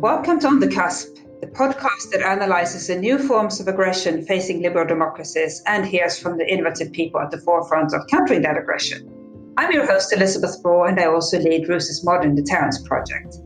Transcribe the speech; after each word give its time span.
Welcome 0.00 0.38
to 0.40 0.46
On 0.46 0.60
the 0.60 0.68
Cusp, 0.68 1.16
the 1.40 1.48
podcast 1.48 2.12
that 2.12 2.22
analyzes 2.22 2.86
the 2.86 2.94
new 2.94 3.18
forms 3.18 3.58
of 3.58 3.66
aggression 3.66 4.24
facing 4.24 4.62
liberal 4.62 4.86
democracies 4.86 5.60
and 5.66 5.84
hears 5.84 6.16
from 6.16 6.38
the 6.38 6.46
innovative 6.48 6.92
people 6.92 7.20
at 7.20 7.32
the 7.32 7.40
forefront 7.40 7.92
of 7.92 8.06
countering 8.06 8.42
that 8.42 8.56
aggression. 8.56 9.10
I'm 9.56 9.72
your 9.72 9.86
host, 9.86 10.12
Elisabeth 10.12 10.62
Braw, 10.62 10.84
and 10.84 11.00
I 11.00 11.06
also 11.06 11.40
lead 11.40 11.68
RUSI's 11.68 12.04
Modern 12.04 12.36
Deterrence 12.36 12.80
Project. 12.86 13.38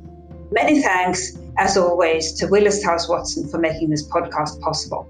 Many 0.50 0.82
thanks, 0.82 1.38
as 1.56 1.78
always, 1.78 2.34
to 2.34 2.46
Willis 2.48 2.82
Towers 2.82 3.08
Watson 3.08 3.48
for 3.48 3.56
making 3.56 3.88
this 3.88 4.06
podcast 4.06 4.60
possible. 4.60 5.04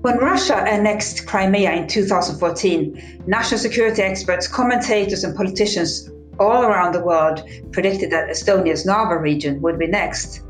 When 0.00 0.18
Russia 0.18 0.56
annexed 0.56 1.28
Crimea 1.28 1.74
in 1.74 1.86
2014, 1.86 3.22
national 3.28 3.60
security 3.60 4.02
experts, 4.02 4.48
commentators, 4.48 5.22
and 5.22 5.36
politicians 5.36 6.10
all 6.42 6.64
around 6.64 6.92
the 6.92 7.02
world 7.02 7.42
predicted 7.72 8.10
that 8.10 8.28
Estonia's 8.28 8.84
Narva 8.84 9.18
region 9.18 9.60
would 9.62 9.78
be 9.78 9.86
next. 9.86 10.42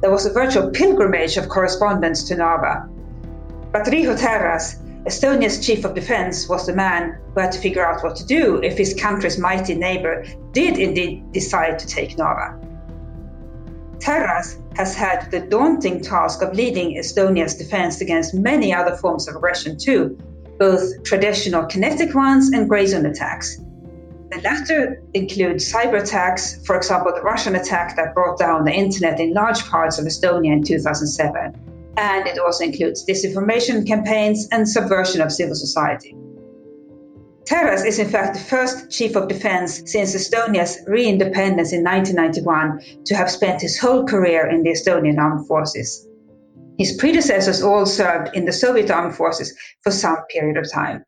There 0.00 0.10
was 0.10 0.26
a 0.26 0.32
virtual 0.32 0.70
pilgrimage 0.70 1.36
of 1.36 1.48
correspondents 1.48 2.24
to 2.24 2.36
Narva. 2.36 2.88
But 3.72 3.86
Riho 3.86 4.18
Terras, 4.18 4.76
Estonia's 5.06 5.64
chief 5.64 5.84
of 5.84 5.94
defense, 5.94 6.48
was 6.48 6.66
the 6.66 6.74
man 6.74 7.18
who 7.34 7.40
had 7.40 7.52
to 7.52 7.58
figure 7.58 7.84
out 7.84 8.04
what 8.04 8.16
to 8.16 8.26
do 8.26 8.62
if 8.62 8.78
his 8.78 8.94
country's 8.94 9.38
mighty 9.38 9.74
neighbor 9.74 10.24
did 10.52 10.78
indeed 10.78 11.32
decide 11.32 11.78
to 11.78 11.86
take 11.86 12.16
Narva. 12.16 12.60
Terras 13.98 14.58
has 14.76 14.94
had 14.94 15.30
the 15.30 15.40
daunting 15.40 16.02
task 16.02 16.42
of 16.42 16.54
leading 16.54 16.98
Estonia's 16.98 17.54
defense 17.54 18.00
against 18.00 18.34
many 18.34 18.74
other 18.74 18.96
forms 18.96 19.26
of 19.28 19.36
aggression, 19.36 19.78
too, 19.78 20.18
both 20.58 21.02
traditional 21.04 21.64
kinetic 21.64 22.14
ones 22.14 22.50
and 22.52 22.68
gray 22.68 22.86
zone 22.86 23.06
attacks. 23.06 23.58
The 24.34 24.40
latter 24.40 25.00
include 25.14 25.58
cyber 25.58 26.02
attacks, 26.02 26.66
for 26.66 26.76
example, 26.76 27.12
the 27.14 27.22
Russian 27.22 27.54
attack 27.54 27.94
that 27.94 28.14
brought 28.14 28.36
down 28.36 28.64
the 28.64 28.72
internet 28.72 29.20
in 29.20 29.32
large 29.32 29.62
parts 29.66 29.96
of 30.00 30.06
Estonia 30.06 30.52
in 30.52 30.64
2007. 30.64 31.54
And 31.96 32.26
it 32.26 32.40
also 32.40 32.64
includes 32.64 33.06
disinformation 33.06 33.86
campaigns 33.86 34.48
and 34.50 34.68
subversion 34.68 35.20
of 35.20 35.30
civil 35.30 35.54
society. 35.54 36.16
Terras 37.44 37.84
is 37.84 38.00
in 38.00 38.08
fact 38.08 38.34
the 38.34 38.40
first 38.40 38.90
chief 38.90 39.14
of 39.14 39.28
defense 39.28 39.82
since 39.86 40.16
Estonia's 40.16 40.80
re 40.88 41.06
independence 41.06 41.72
in 41.72 41.84
1991 41.84 43.04
to 43.04 43.14
have 43.14 43.30
spent 43.30 43.60
his 43.62 43.78
whole 43.78 44.04
career 44.04 44.48
in 44.48 44.64
the 44.64 44.70
Estonian 44.70 45.16
armed 45.16 45.46
forces. 45.46 46.08
His 46.76 46.96
predecessors 46.96 47.62
all 47.62 47.86
served 47.86 48.34
in 48.34 48.46
the 48.46 48.52
Soviet 48.52 48.90
armed 48.90 49.14
forces 49.14 49.56
for 49.82 49.92
some 49.92 50.16
period 50.28 50.56
of 50.56 50.68
time. 50.72 51.04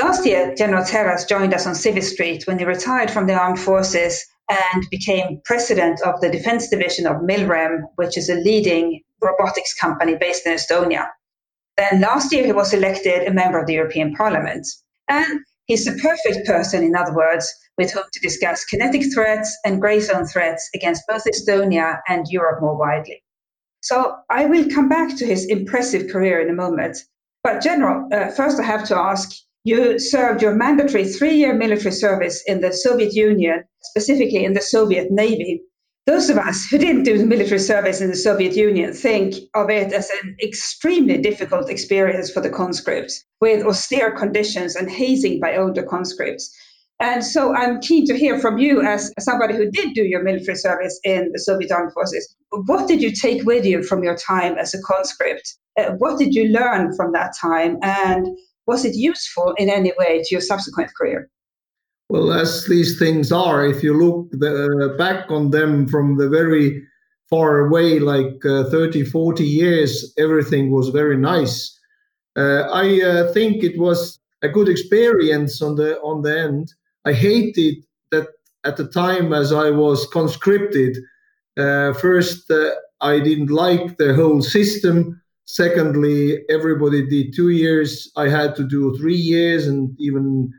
Last 0.00 0.26
year, 0.26 0.54
General 0.56 0.84
Terras 0.84 1.24
joined 1.24 1.54
us 1.54 1.66
on 1.66 1.74
Civil 1.76 2.02
Street 2.02 2.46
when 2.46 2.58
he 2.58 2.64
retired 2.64 3.12
from 3.12 3.26
the 3.26 3.34
armed 3.34 3.60
forces 3.60 4.24
and 4.48 4.84
became 4.90 5.40
president 5.44 6.00
of 6.02 6.20
the 6.20 6.30
defense 6.30 6.68
division 6.68 7.06
of 7.06 7.22
Milrem, 7.22 7.82
which 7.94 8.18
is 8.18 8.28
a 8.28 8.34
leading 8.34 9.02
robotics 9.22 9.72
company 9.72 10.16
based 10.16 10.46
in 10.46 10.54
Estonia. 10.54 11.06
Then 11.76 12.00
last 12.00 12.32
year, 12.32 12.44
he 12.44 12.52
was 12.52 12.74
elected 12.74 13.26
a 13.26 13.32
member 13.32 13.60
of 13.60 13.66
the 13.66 13.74
European 13.74 14.14
Parliament. 14.14 14.66
And 15.08 15.40
he's 15.66 15.84
the 15.84 15.98
perfect 16.02 16.44
person, 16.46 16.82
in 16.82 16.96
other 16.96 17.14
words, 17.14 17.52
with 17.78 17.92
whom 17.92 18.04
to 18.12 18.20
discuss 18.20 18.64
kinetic 18.64 19.02
threats 19.14 19.56
and 19.64 19.80
grey 19.80 20.00
zone 20.00 20.26
threats 20.26 20.68
against 20.74 21.04
both 21.08 21.24
Estonia 21.24 22.00
and 22.08 22.26
Europe 22.28 22.60
more 22.60 22.76
widely. 22.76 23.22
So 23.80 24.16
I 24.28 24.46
will 24.46 24.68
come 24.70 24.88
back 24.88 25.16
to 25.18 25.26
his 25.26 25.46
impressive 25.46 26.10
career 26.10 26.40
in 26.40 26.50
a 26.50 26.54
moment. 26.54 26.98
But, 27.44 27.62
General, 27.62 28.08
uh, 28.12 28.30
first 28.30 28.58
I 28.58 28.64
have 28.64 28.86
to 28.88 28.96
ask 28.96 29.30
you 29.64 29.98
served 29.98 30.42
your 30.42 30.54
mandatory 30.54 31.04
three 31.06 31.34
year 31.34 31.54
military 31.54 31.92
service 31.92 32.42
in 32.46 32.60
the 32.60 32.72
Soviet 32.72 33.14
Union, 33.14 33.64
specifically 33.82 34.44
in 34.44 34.52
the 34.52 34.60
Soviet 34.60 35.10
Navy. 35.10 35.62
Those 36.06 36.28
of 36.28 36.36
us 36.36 36.66
who 36.66 36.76
didn't 36.76 37.04
do 37.04 37.24
military 37.24 37.58
service 37.58 38.02
in 38.02 38.10
the 38.10 38.16
Soviet 38.16 38.54
Union 38.54 38.92
think 38.92 39.36
of 39.54 39.70
it 39.70 39.90
as 39.90 40.10
an 40.22 40.36
extremely 40.42 41.16
difficult 41.16 41.70
experience 41.70 42.30
for 42.30 42.42
the 42.42 42.50
conscripts, 42.50 43.24
with 43.40 43.64
austere 43.64 44.12
conditions 44.12 44.76
and 44.76 44.90
hazing 44.90 45.40
by 45.40 45.56
older 45.56 45.82
conscripts. 45.82 46.54
And 47.00 47.24
so 47.24 47.54
I'm 47.54 47.80
keen 47.80 48.06
to 48.06 48.16
hear 48.16 48.38
from 48.38 48.58
you, 48.58 48.82
as 48.82 49.10
somebody 49.18 49.54
who 49.56 49.70
did 49.70 49.94
do 49.94 50.04
your 50.04 50.22
military 50.22 50.56
service 50.56 51.00
in 51.04 51.30
the 51.32 51.40
Soviet 51.40 51.72
armed 51.72 51.92
forces. 51.94 52.36
What 52.66 52.86
did 52.86 53.02
you 53.02 53.10
take 53.10 53.44
with 53.44 53.64
you 53.64 53.82
from 53.82 54.04
your 54.04 54.16
time 54.16 54.58
as 54.58 54.74
a 54.74 54.82
conscript? 54.82 55.56
Uh, 55.78 55.92
what 55.98 56.18
did 56.18 56.34
you 56.34 56.48
learn 56.48 56.94
from 56.94 57.12
that 57.12 57.32
time? 57.40 57.78
And 57.82 58.28
was 58.66 58.84
it 58.84 58.94
useful 58.94 59.54
in 59.58 59.68
any 59.68 59.92
way 59.98 60.22
to 60.22 60.28
your 60.30 60.40
subsequent 60.40 60.90
career? 60.94 61.28
Well, 62.08 62.32
as 62.32 62.66
these 62.66 62.98
things 62.98 63.32
are, 63.32 63.66
if 63.66 63.82
you 63.82 63.96
look 63.96 64.30
the, 64.32 64.94
back 64.98 65.30
on 65.30 65.50
them 65.50 65.88
from 65.88 66.16
the 66.16 66.28
very 66.28 66.82
far 67.30 67.60
away, 67.60 67.98
like 67.98 68.44
uh, 68.44 68.64
30, 68.64 69.04
40 69.04 69.44
years, 69.44 70.12
everything 70.18 70.70
was 70.70 70.90
very 70.90 71.16
nice. 71.16 71.78
Uh, 72.36 72.68
I 72.72 73.00
uh, 73.00 73.32
think 73.32 73.62
it 73.62 73.78
was 73.78 74.18
a 74.42 74.48
good 74.48 74.68
experience 74.68 75.62
on 75.62 75.76
the 75.76 76.00
on 76.00 76.22
the 76.22 76.38
end. 76.38 76.72
I 77.04 77.12
hated 77.12 77.76
that 78.10 78.28
at 78.64 78.76
the 78.76 78.88
time 78.88 79.32
as 79.32 79.52
I 79.52 79.70
was 79.70 80.06
conscripted. 80.08 80.98
Uh, 81.56 81.92
first, 81.94 82.50
uh, 82.50 82.70
I 83.00 83.20
didn't 83.20 83.50
like 83.50 83.96
the 83.96 84.14
whole 84.14 84.42
system. 84.42 85.20
Secondly, 85.46 86.42
everybody 86.48 87.06
did 87.06 87.34
two 87.34 87.50
years. 87.50 88.10
I 88.16 88.28
had 88.28 88.56
to 88.56 88.66
do 88.66 88.96
three 88.96 89.16
years 89.16 89.66
and 89.66 89.94
even 89.98 90.50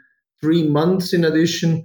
three 0.42 0.68
months 0.68 1.14
in 1.14 1.26
addition. 1.26 1.84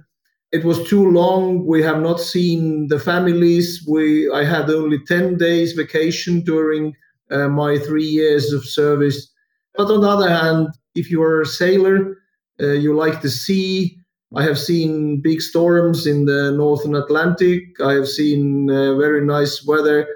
It 0.51 0.63
was 0.65 0.87
too 0.87 1.09
long. 1.09 1.65
We 1.65 1.81
have 1.81 1.99
not 2.01 2.19
seen 2.19 2.87
the 2.89 2.99
families. 2.99 3.83
We 3.87 4.29
I 4.31 4.43
had 4.43 4.69
only 4.69 4.99
ten 5.07 5.37
days 5.37 5.73
vacation 5.73 6.41
during 6.41 6.93
uh, 7.31 7.47
my 7.47 7.79
three 7.79 8.05
years 8.05 8.51
of 8.53 8.65
service. 8.65 9.31
But 9.75 9.89
on 9.89 10.01
the 10.01 10.09
other 10.09 10.29
hand, 10.29 10.67
if 10.93 11.09
you 11.09 11.23
are 11.23 11.41
a 11.41 11.45
sailor, 11.45 12.17
uh, 12.61 12.73
you 12.73 12.93
like 12.95 13.21
the 13.21 13.29
sea. 13.29 13.97
I 14.35 14.43
have 14.43 14.59
seen 14.59 15.21
big 15.21 15.41
storms 15.41 16.05
in 16.05 16.25
the 16.25 16.51
northern 16.51 16.95
Atlantic. 16.95 17.63
I 17.83 17.93
have 17.93 18.07
seen 18.07 18.69
uh, 18.69 18.95
very 18.95 19.25
nice 19.25 19.65
weather 19.65 20.07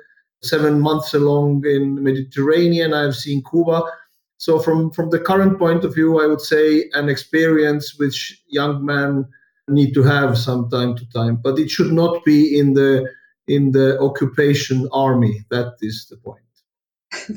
seven 0.46 0.80
months 0.80 1.14
along 1.14 1.64
in 1.66 2.04
Mediterranean. 2.04 2.94
I've 2.94 3.16
seen 3.16 3.44
Cuba. 3.50 3.84
So 4.38 4.60
from 4.60 4.92
from 4.92 5.10
the 5.10 5.20
current 5.20 5.58
point 5.58 5.84
of 5.84 5.96
view, 5.96 6.22
I 6.22 6.28
would 6.28 6.42
say 6.42 6.90
an 6.94 7.10
experience 7.10 7.96
which 7.98 8.42
young 8.48 8.86
men 8.86 9.26
need 9.68 9.94
to 9.94 10.04
have 10.04 10.38
some 10.38 10.70
time 10.70 10.96
to 10.96 11.10
time, 11.10 11.40
but 11.42 11.58
it 11.58 11.70
should 11.70 11.92
not 11.92 12.24
be 12.24 12.58
in 12.58 12.74
the 12.74 13.10
in 13.48 13.72
the 13.72 14.00
occupation 14.00 14.88
army. 14.92 15.46
That 15.50 15.74
is 15.82 16.08
the 16.10 16.18
point. 16.18 16.42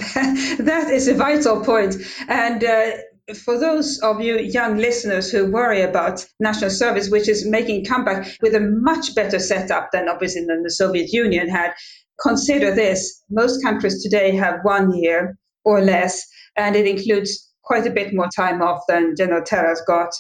that 0.67 0.91
is 0.91 1.09
a 1.09 1.15
vital 1.15 1.57
point. 1.57 1.95
point, 1.95 1.97
and. 2.29 2.65
Uh, 2.65 2.91
for 3.35 3.59
those 3.59 3.99
of 4.01 4.21
you 4.21 4.39
young 4.39 4.79
listeners 4.79 5.31
who 5.31 5.51
worry 5.51 5.83
about 5.83 6.25
national 6.41 6.71
service, 6.71 7.11
which 7.11 7.29
is 7.29 7.47
making 7.47 7.85
comeback 7.85 8.37
with 8.41 8.55
a 8.55 8.61
much 8.61 9.15
better 9.15 9.39
setup 9.39 9.91
than 9.93 10.09
obviously 10.09 10.45
than 10.47 10.63
the 10.63 10.71
Soviet 10.71 11.13
Union 11.13 11.49
had, 11.49 11.75
consider 12.21 12.75
this 12.75 13.23
most 13.31 13.63
countries 13.63 14.03
today 14.03 14.35
have 14.35 14.61
one 14.63 14.93
year 14.93 15.37
or 15.65 15.81
less, 15.81 16.23
and 16.57 16.77
it 16.77 16.87
includes 16.87 17.49
quite 17.63 17.87
a 17.87 17.91
bit 17.91 18.15
more 18.15 18.29
time 18.35 18.63
off 18.63 18.83
than 18.89 19.15
General 19.17 19.43
Terras 19.45 19.83
got 19.87 20.11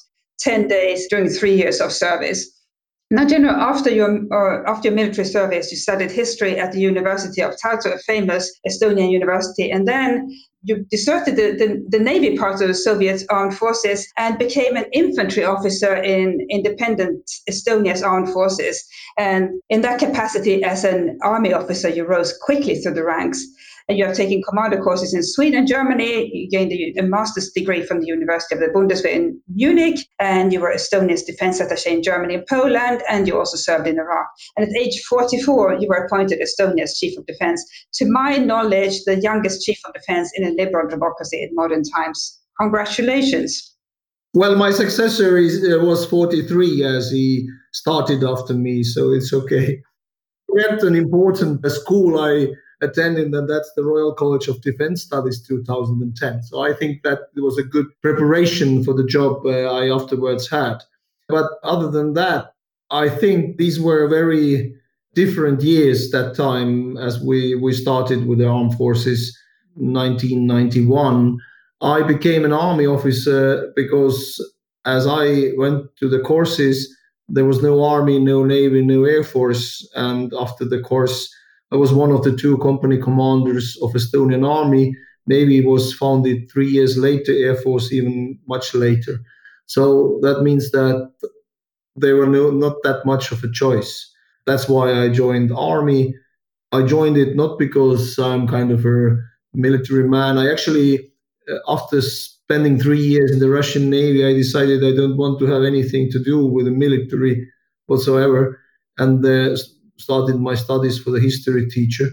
10 0.41 0.69
days 0.69 1.07
during 1.09 1.29
three 1.29 1.55
years 1.55 1.81
of 1.81 1.93
service. 1.93 2.58
Now, 3.11 3.25
General, 3.25 3.55
after 3.55 3.91
your 3.91 4.21
or 4.31 4.69
after 4.69 4.89
your 4.89 4.95
military 4.95 5.25
service, 5.25 5.71
you 5.71 5.79
studied 5.79 6.11
history 6.11 6.59
at 6.59 6.73
the 6.73 6.81
University 6.81 7.41
of 7.41 7.55
Tartu, 7.57 7.95
a 7.95 7.99
famous 7.99 8.53
Estonian 8.69 9.11
university, 9.11 9.71
and 9.71 9.89
then 9.89 10.29
you 10.63 10.85
deserted 10.91 11.37
the, 11.37 11.53
the, 11.53 11.85
the, 11.89 12.05
Navy 12.05 12.37
part 12.37 12.61
of 12.61 12.69
the 12.69 12.75
Soviet 12.75 13.23
armed 13.31 13.57
forces 13.57 14.07
and 14.19 14.39
became 14.39 14.77
an 14.77 14.85
infantry 14.93 15.45
officer 15.45 15.95
in 15.95 16.47
independent 16.51 17.23
Estonia's 17.49 18.03
armed 18.03 18.31
forces. 18.31 18.85
And 19.17 19.51
in 19.71 19.81
that 19.83 20.01
capacity, 20.01 20.63
as 20.63 20.85
an 20.85 21.19
army 21.23 21.53
officer, 21.55 21.89
you 21.89 22.05
rose 22.05 22.37
quickly 22.43 22.75
through 22.75 22.95
the 22.95 23.05
ranks 23.05 23.43
and 23.89 23.97
you 23.97 24.05
have 24.05 24.15
taken 24.15 24.43
commander 24.43 24.81
courses 24.83 25.15
in 25.15 25.23
Sweden, 25.23 25.67
Germany. 25.67 26.31
You 26.33 26.51
gained 26.51 26.73
a, 26.73 27.01
a, 27.01 27.03
master's 27.03 27.51
degree 27.51 27.83
from 27.83 28.01
the 28.01 28.07
University 28.07 28.55
of 28.55 28.61
the 28.61 28.69
Bundeswehr 28.69 29.11
in 29.11 29.41
Munich, 29.49 30.01
and 30.19 30.53
you 30.53 30.61
were 30.61 30.71
Estonia's 30.71 31.23
defense 31.23 31.59
attaché 31.59 31.87
in 31.87 32.03
Germany 32.03 32.35
and 32.35 32.47
Poland, 32.47 33.03
and 33.09 33.27
you 33.27 33.39
also 33.39 33.57
served 33.57 33.87
in 33.87 33.99
Iraq. 33.99 34.27
And 34.57 34.69
at 34.69 34.77
age 34.77 35.03
44, 35.09 35.79
you 35.81 35.89
were 35.89 36.05
appointed 36.05 36.41
Estonia's 36.41 36.99
chief 36.99 37.17
of 37.19 37.25
defense. 37.25 37.65
To 37.95 38.11
my 38.11 38.37
knowledge, 38.37 39.05
the 39.05 39.21
youngest 39.21 39.65
chief 39.65 39.81
of 39.87 39.95
defense 39.95 40.31
in 40.37 40.45
a 40.45 40.51
liberal 40.51 40.89
democracy 40.89 41.43
in 41.43 41.55
modern 41.55 41.83
times. 41.83 42.39
Congratulations. 42.61 43.75
Well, 44.35 44.55
my 44.57 44.71
successor 44.71 45.39
is, 45.39 45.65
uh, 45.65 45.83
was 45.83 46.05
43 46.05 46.85
as 46.85 47.11
he 47.11 47.49
started 47.73 48.23
after 48.23 48.53
me, 48.53 48.83
so 48.83 49.13
it's 49.13 49.33
okay. 49.33 49.81
We 50.53 50.63
had 50.63 50.83
an 50.83 50.95
important 50.95 51.65
school. 51.71 52.21
I 52.21 52.49
attending, 52.81 53.35
and 53.35 53.49
that's 53.49 53.73
the 53.75 53.85
Royal 53.85 54.13
College 54.13 54.49
of 54.49 54.61
Defense 54.63 55.03
Studies 55.03 55.43
2010. 55.43 56.43
So 56.43 56.61
I 56.61 56.73
think 56.73 57.03
that 57.03 57.29
it 57.37 57.41
was 57.41 57.59
a 57.59 57.63
good 57.63 57.87
preparation 58.03 58.85
for 58.85 58.95
the 58.95 59.07
job 59.07 59.45
uh, 59.45 59.51
I 59.51 59.95
afterwards 59.95 60.49
had. 60.49 60.79
But 61.29 61.51
other 61.63 61.91
than 61.91 62.15
that, 62.15 62.55
I 62.91 63.09
think 63.09 63.59
these 63.59 63.79
were 63.79 64.09
very 64.09 64.75
different 65.15 65.63
years 65.63 66.11
that 66.11 66.35
time 66.35 66.97
as 66.97 67.21
we, 67.21 67.55
we 67.55 67.73
started 67.73 68.27
with 68.27 68.39
the 68.39 68.47
armed 68.47 68.75
forces 68.77 69.37
1991 69.79 71.39
i 71.81 72.03
became 72.03 72.45
an 72.45 72.53
army 72.53 72.87
officer 72.87 73.73
because 73.77 74.21
as 74.85 75.07
i 75.07 75.51
went 75.57 75.85
to 75.97 76.09
the 76.09 76.19
courses 76.21 76.95
there 77.29 77.45
was 77.45 77.63
no 77.63 77.85
army 77.85 78.19
no 78.19 78.45
navy 78.45 78.83
no 78.83 79.05
air 79.05 79.23
force 79.23 79.89
and 79.95 80.33
after 80.39 80.65
the 80.65 80.81
course 80.81 81.33
i 81.73 81.77
was 81.77 81.93
one 81.93 82.11
of 82.13 82.23
the 82.25 82.37
two 82.37 82.57
company 82.59 82.99
commanders 82.99 83.77
of 83.83 83.93
estonian 83.93 84.49
army 84.49 84.95
navy 85.27 85.65
was 85.65 85.95
founded 85.95 86.51
three 86.51 86.69
years 86.69 86.97
later 86.97 87.33
air 87.33 87.57
force 87.57 87.93
even 87.93 88.39
much 88.47 88.75
later 88.75 89.19
so 89.67 90.19
that 90.23 90.43
means 90.43 90.71
that 90.71 91.11
there 91.97 92.17
were 92.17 92.27
no, 92.27 92.51
not 92.51 92.77
that 92.85 93.05
much 93.05 93.33
of 93.33 93.43
a 93.45 93.51
choice 93.51 94.11
that's 94.49 94.67
why 94.67 95.03
I 95.03 95.11
joined 95.11 95.53
army. 95.53 96.15
I 96.73 96.83
joined 96.83 97.19
it 97.19 97.37
not 97.37 97.59
because 97.59 98.19
I'm 98.19 98.49
kind 98.49 98.73
of 98.73 98.85
a 98.87 99.17
military 99.53 100.09
man. 100.09 100.39
I 100.39 100.51
actually, 100.51 101.13
uh, 101.53 101.59
after 101.69 102.01
spending 102.01 102.81
three 102.81 103.01
years 103.01 103.31
in 103.31 103.41
the 103.41 103.51
Russian 103.51 103.91
Navy, 103.91 104.25
I 104.25 104.33
decided 104.33 104.83
I 104.83 104.97
don't 104.97 105.19
want 105.19 105.39
to 105.41 105.47
have 105.47 105.65
anything 105.65 106.11
to 106.13 106.19
do 106.19 106.47
with 106.47 106.65
the 106.65 106.71
military 106.71 107.47
whatsoever, 107.87 108.59
and 108.97 109.25
uh, 109.25 109.57
started 109.99 110.37
my 110.41 110.55
studies 110.55 110.99
for 110.99 111.11
the 111.11 111.21
history 111.21 111.69
teacher. 111.69 112.09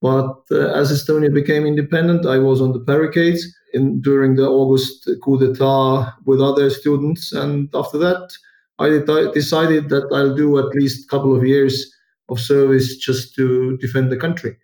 But 0.00 0.36
uh, 0.50 0.72
as 0.72 0.92
Estonia 0.92 1.32
became 1.32 1.66
independent, 1.66 2.26
I 2.26 2.38
was 2.38 2.60
on 2.60 2.72
the 2.72 2.78
barricades 2.78 3.44
in, 3.74 4.00
during 4.00 4.36
the 4.36 4.46
August 4.46 5.08
coup 5.22 5.38
d'etat 5.38 6.14
with 6.24 6.40
other 6.40 6.70
students, 6.70 7.32
and 7.32 7.68
after 7.74 7.98
that, 7.98 8.32
I 8.78 8.88
decided 9.34 9.88
that 9.88 10.08
I'll 10.12 10.34
do 10.34 10.58
at 10.58 10.74
least 10.74 11.04
a 11.04 11.08
couple 11.08 11.36
of 11.36 11.44
years 11.44 11.92
of 12.28 12.38
service 12.38 12.96
just 12.96 13.34
to 13.34 13.76
defend 13.78 14.12
the 14.12 14.16
country, 14.16 14.56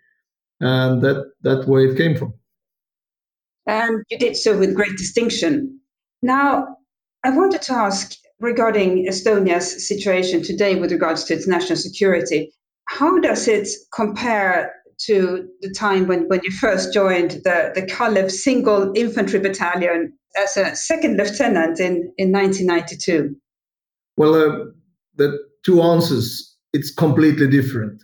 and 0.60 1.02
that 1.02 1.32
that 1.42 1.66
way 1.66 1.86
it 1.86 1.96
came 1.96 2.16
from. 2.16 2.32
And 3.66 4.04
you 4.10 4.18
did 4.18 4.36
so 4.36 4.56
with 4.56 4.74
great 4.74 4.96
distinction. 4.96 5.80
Now, 6.22 6.76
I 7.24 7.30
wanted 7.30 7.62
to 7.62 7.72
ask 7.72 8.16
regarding 8.44 9.06
Estonia's 9.06 9.88
situation 9.88 10.42
today 10.42 10.76
with 10.76 10.92
regards 10.92 11.24
to 11.24 11.34
its 11.34 11.48
national 11.48 11.76
security. 11.76 12.52
How 12.88 13.18
does 13.18 13.48
it 13.48 13.66
compare 13.92 14.72
to 15.06 15.48
the 15.60 15.70
time 15.70 16.06
when, 16.06 16.28
when 16.28 16.40
you 16.44 16.50
first 16.52 16.92
joined 16.92 17.32
the, 17.44 17.72
the 17.74 17.82
Kalev 17.82 18.30
Single 18.30 18.92
Infantry 18.94 19.40
Battalion 19.40 20.12
as 20.36 20.56
a 20.56 20.76
second 20.76 21.16
lieutenant 21.16 21.80
in, 21.80 22.12
in 22.18 22.30
1992? 22.30 23.34
Well, 24.16 24.34
uh, 24.34 24.64
the 25.16 25.38
two 25.64 25.82
answers, 25.82 26.56
it's 26.72 26.92
completely 26.92 27.48
different. 27.48 28.02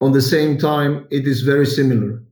On 0.00 0.12
the 0.12 0.22
same 0.22 0.58
time, 0.58 1.06
it 1.10 1.26
is 1.26 1.42
very 1.42 1.66
similar. 1.66 2.22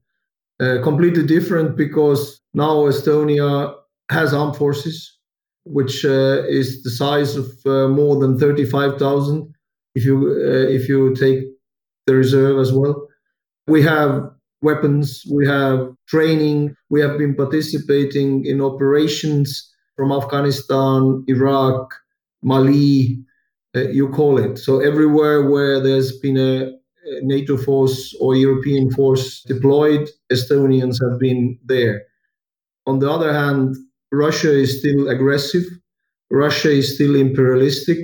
Uh, 0.60 0.82
completely 0.82 1.26
different 1.26 1.76
because 1.76 2.40
now 2.54 2.86
Estonia 2.86 3.74
has 4.10 4.32
armed 4.32 4.56
forces, 4.56 5.15
which 5.66 6.04
uh, 6.04 6.42
is 6.48 6.82
the 6.82 6.90
size 6.90 7.36
of 7.36 7.46
uh, 7.66 7.88
more 7.88 8.16
than 8.20 8.38
35,000 8.38 9.52
if 9.94 10.04
you 10.04 10.16
uh, 10.28 10.68
if 10.70 10.88
you 10.88 11.14
take 11.14 11.44
the 12.06 12.14
reserve 12.14 12.58
as 12.58 12.72
well. 12.72 13.08
We 13.66 13.82
have 13.82 14.30
weapons, 14.62 15.24
we 15.30 15.46
have 15.46 15.90
training, 16.08 16.74
we 16.88 17.00
have 17.00 17.18
been 17.18 17.34
participating 17.34 18.44
in 18.46 18.60
operations 18.60 19.72
from 19.96 20.12
Afghanistan, 20.12 21.24
Iraq, 21.26 21.94
Mali, 22.42 23.18
uh, 23.74 23.88
you 23.88 24.08
call 24.08 24.38
it. 24.38 24.58
So 24.58 24.80
everywhere 24.80 25.48
where 25.50 25.80
there's 25.80 26.18
been 26.18 26.36
a, 26.36 26.66
a 26.68 27.20
NATO 27.22 27.56
force 27.56 28.14
or 28.20 28.36
European 28.36 28.90
force 28.90 29.42
deployed, 29.42 30.08
Estonians 30.32 30.96
have 31.02 31.18
been 31.18 31.58
there. 31.64 32.02
On 32.86 32.98
the 33.00 33.10
other 33.10 33.32
hand, 33.32 33.76
Russia 34.12 34.52
is 34.52 34.78
still 34.78 35.08
aggressive. 35.08 35.64
Russia 36.30 36.70
is 36.70 36.94
still 36.94 37.14
imperialistic. 37.16 37.98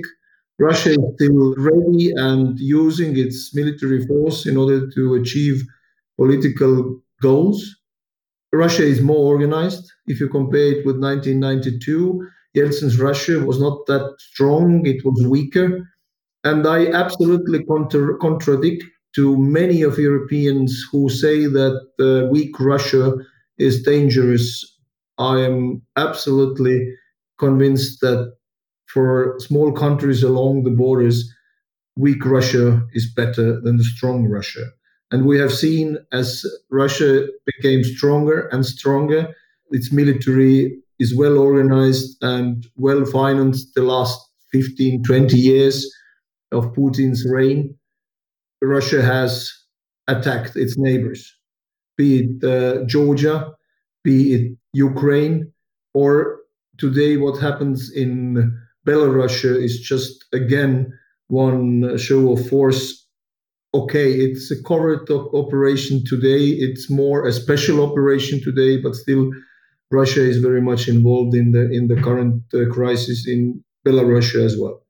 Russia 0.59 0.91
is 0.91 1.05
still 1.15 1.55
ready 1.57 2.11
and 2.15 2.59
using 2.59 3.17
its 3.17 3.53
military 3.55 4.05
force 4.05 4.45
in 4.45 4.55
order 4.57 4.89
to 4.91 5.15
achieve 5.15 5.63
political 6.17 7.01
goals. 7.21 7.75
Russia 8.53 8.83
is 8.83 9.01
more 9.01 9.25
organized. 9.33 9.91
If 10.07 10.19
you 10.19 10.29
compare 10.29 10.73
it 10.73 10.85
with 10.85 11.01
1992, 11.01 12.27
Yeltsin's 12.55 12.99
Russia 12.99 13.43
was 13.43 13.59
not 13.59 13.85
that 13.87 14.13
strong, 14.19 14.85
it 14.85 15.03
was 15.03 15.25
weaker. 15.27 15.81
And 16.43 16.67
I 16.67 16.87
absolutely 16.87 17.63
contra- 17.63 18.17
contradict 18.19 18.83
to 19.15 19.37
many 19.37 19.81
of 19.81 19.97
Europeans 19.97 20.85
who 20.91 21.09
say 21.09 21.45
that 21.45 21.79
uh, 21.99 22.29
weak 22.29 22.59
Russia 22.59 23.13
is 23.57 23.83
dangerous. 23.83 24.72
I 25.17 25.41
am 25.41 25.81
absolutely 25.95 26.87
convinced 27.39 28.01
that 28.01 28.33
for 28.87 29.35
small 29.39 29.71
countries 29.71 30.23
along 30.23 30.63
the 30.63 30.71
borders, 30.71 31.31
weak 31.95 32.25
Russia 32.25 32.81
is 32.93 33.11
better 33.15 33.59
than 33.61 33.77
the 33.77 33.83
strong 33.83 34.27
Russia. 34.27 34.65
And 35.11 35.25
we 35.25 35.37
have 35.39 35.53
seen 35.53 35.97
as 36.11 36.45
Russia 36.71 37.27
became 37.45 37.83
stronger 37.83 38.47
and 38.51 38.65
stronger, 38.65 39.33
its 39.69 39.91
military 39.91 40.75
is 40.99 41.15
well 41.15 41.37
organized 41.37 42.17
and 42.23 42.65
well 42.75 43.05
financed 43.05 43.73
the 43.75 43.83
last 43.83 44.19
15, 44.51 45.03
20 45.03 45.37
years 45.37 45.91
of 46.51 46.65
Putin's 46.73 47.25
reign. 47.29 47.75
Russia 48.61 49.01
has 49.01 49.51
attacked 50.07 50.55
its 50.55 50.75
neighbors, 50.77 51.35
be 51.97 52.19
it 52.21 52.43
uh, 52.43 52.85
Georgia, 52.85 53.51
be 54.03 54.33
it 54.33 54.57
Ukraine, 54.73 55.51
or 55.93 56.39
today 56.77 57.17
what 57.17 57.39
happens 57.39 57.91
in 57.91 58.57
Belarus 58.85 59.43
is 59.43 59.79
just 59.79 60.25
again 60.33 60.91
one 61.27 61.97
show 61.97 62.33
of 62.33 62.47
force. 62.47 63.07
Okay, 63.75 64.13
it's 64.13 64.51
a 64.51 64.61
covert 64.63 65.09
operation 65.09 66.03
today. 66.05 66.43
It's 66.65 66.89
more 66.89 67.25
a 67.25 67.31
special 67.31 67.83
operation 67.83 68.41
today, 68.43 68.77
but 68.77 68.95
still 68.95 69.31
Russia 69.91 70.21
is 70.21 70.37
very 70.37 70.61
much 70.61 70.87
involved 70.87 71.35
in 71.35 71.51
the 71.51 71.71
in 71.71 71.87
the 71.87 71.99
current 72.01 72.41
uh, 72.53 72.65
crisis 72.71 73.27
in 73.27 73.63
Belarus 73.85 74.35
as 74.35 74.57
well. 74.57 74.81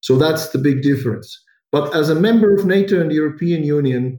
So 0.00 0.16
that's 0.16 0.48
the 0.50 0.58
big 0.58 0.82
difference. 0.82 1.28
But 1.70 1.94
as 1.94 2.10
a 2.10 2.20
member 2.28 2.54
of 2.54 2.66
NATO 2.66 3.00
and 3.00 3.10
the 3.10 3.14
European 3.14 3.64
Union, 3.64 4.18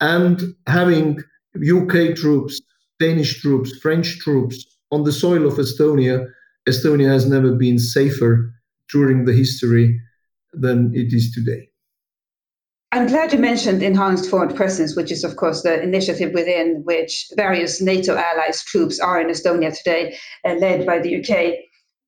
and 0.00 0.54
having 0.66 1.18
UK 1.56 2.14
troops, 2.14 2.60
Danish 3.02 3.40
troops, 3.40 3.76
French 3.78 4.18
troops 4.20 4.64
on 4.92 5.02
the 5.02 5.10
soil 5.10 5.44
of 5.46 5.54
Estonia, 5.54 6.24
Estonia 6.68 7.08
has 7.08 7.26
never 7.26 7.52
been 7.52 7.78
safer 7.78 8.54
during 8.92 9.24
the 9.24 9.32
history 9.32 10.00
than 10.52 10.92
it 10.94 11.12
is 11.12 11.32
today. 11.32 11.68
I'm 12.92 13.08
glad 13.08 13.32
you 13.32 13.40
mentioned 13.40 13.82
Enhanced 13.82 14.30
Forward 14.30 14.54
Presence, 14.54 14.94
which 14.94 15.10
is, 15.10 15.24
of 15.24 15.36
course, 15.36 15.62
the 15.62 15.82
initiative 15.82 16.32
within 16.32 16.82
which 16.84 17.26
various 17.34 17.80
NATO 17.80 18.14
allies 18.14 18.62
troops 18.62 19.00
are 19.00 19.20
in 19.20 19.28
Estonia 19.28 19.76
today, 19.76 20.16
uh, 20.44 20.54
led 20.54 20.86
by 20.86 21.00
the 21.00 21.16
UK. 21.18 21.54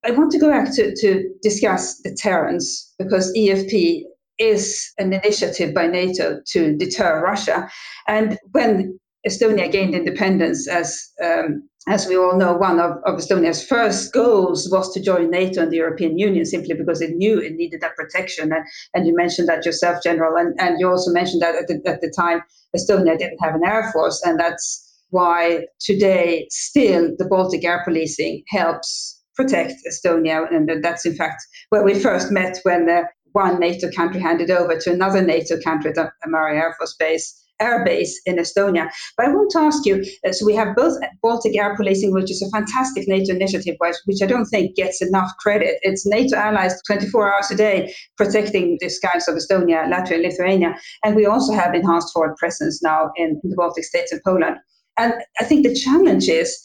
I 0.05 0.11
want 0.13 0.31
to 0.33 0.39
go 0.39 0.51
back 0.51 0.73
to, 0.77 0.95
to 0.95 1.09
discuss 1.43 1.99
deterrence 2.03 2.95
because 2.99 3.33
EFP 3.37 4.03
is 4.39 4.93
an 4.99 5.13
initiative 5.13 5.75
by 5.75 5.87
NATO 5.87 6.41
to 6.53 6.77
deter 6.77 7.21
Russia. 7.25 7.69
And 8.07 8.39
when 8.53 8.99
Estonia 9.27 9.71
gained 9.71 9.95
independence 9.95 10.69
as 10.69 11.11
um, 11.23 11.69
as 11.87 12.07
we 12.07 12.17
all 12.17 12.37
know, 12.37 12.55
one 12.55 12.81
of, 12.81 12.93
of, 13.05 13.17
Estonia's 13.17 13.63
first 13.63 14.13
goals 14.13 14.69
was 14.71 14.93
to 14.95 15.03
join 15.03 15.31
NATO 15.31 15.63
and 15.63 15.71
the 15.71 15.77
European 15.77 16.19
Union 16.19 16.47
simply 16.47 16.75
because 16.75 17.03
it 17.03 17.15
knew 17.15 17.39
it 17.39 17.55
needed 17.55 17.83
that 17.83 17.95
protection. 17.95 18.53
And, 18.53 18.65
and 18.95 19.07
you 19.07 19.15
mentioned 19.15 19.49
that 19.49 19.67
yourself, 19.67 20.03
General, 20.03 20.37
and, 20.37 20.59
and 20.59 20.81
you 20.81 20.89
also 20.89 21.11
mentioned 21.11 21.43
that 21.43 21.55
at 21.55 21.69
the, 21.69 21.83
at 21.87 22.01
the 22.01 22.13
time 22.17 22.41
Estonia 22.75 23.19
didn't 23.19 23.39
have 23.43 23.55
an 23.55 23.65
air 23.67 23.91
force. 23.93 24.23
And 24.25 24.41
that's 24.41 24.81
why 25.11 25.67
today, 25.79 26.47
still, 26.51 27.11
the 27.19 27.27
Baltic 27.27 27.65
air 27.65 27.83
policing 27.85 28.45
helps 28.49 29.23
protect 29.37 29.75
Estonia. 29.87 30.51
And 30.51 30.83
that's, 30.83 31.05
in 31.05 31.15
fact, 31.15 31.43
where 31.69 31.85
we 31.85 31.95
first 31.95 32.31
met 32.31 32.61
when 32.63 32.89
uh, 32.89 33.03
one 33.33 33.61
NATO 33.61 33.91
country 33.91 34.21
handed 34.21 34.51
over 34.51 34.79
to 34.79 34.93
another 34.93 35.21
NATO 35.21 35.61
country, 35.61 35.93
the 35.93 36.11
Ämari 36.27 36.55
Air 36.55 36.75
Force 36.79 36.97
Base 36.99 37.44
air 37.61 37.85
base 37.85 38.21
in 38.27 38.37
Estonia. 38.37 38.89
But 39.17 39.27
I 39.27 39.29
want 39.31 39.51
to 39.53 39.61
ask 39.61 39.87
you 39.87 40.05
uh, 40.27 40.33
so 40.33 40.45
we 40.45 40.55
have 40.55 40.75
both 40.77 40.99
Baltic 41.23 41.57
Air 41.57 41.77
Policing, 41.77 42.13
which 42.13 42.31
is 42.31 42.43
a 42.43 42.51
fantastic 42.51 43.07
NATO 43.09 43.33
initiative, 43.35 43.77
which 43.79 44.23
I 44.23 44.27
don't 44.27 44.47
think 44.47 44.77
gets 44.77 45.01
enough 45.01 45.31
credit. 45.39 45.79
It's 45.83 46.07
NATO 46.07 46.37
allies 46.37 46.81
24 46.83 47.35
hours 47.35 47.51
a 47.51 47.57
day 47.57 47.95
protecting 48.17 48.79
the 48.81 48.89
skies 48.89 49.29
of 49.29 49.37
Estonia, 49.37 49.87
Latvia, 49.87 50.15
and 50.15 50.23
Lithuania. 50.23 50.75
And 51.05 51.17
we 51.17 51.27
also 51.27 51.53
have 51.53 51.75
enhanced 51.75 52.13
forward 52.13 52.37
presence 52.37 52.83
now 52.83 53.11
in, 53.17 53.41
in 53.43 53.51
the 53.51 53.57
Baltic 53.57 53.85
states 53.85 54.13
and 54.13 54.23
Poland. 54.25 54.57
And 54.97 55.15
I 55.41 55.45
think 55.45 55.67
the 55.67 55.75
challenge 55.75 56.29
is 56.29 56.61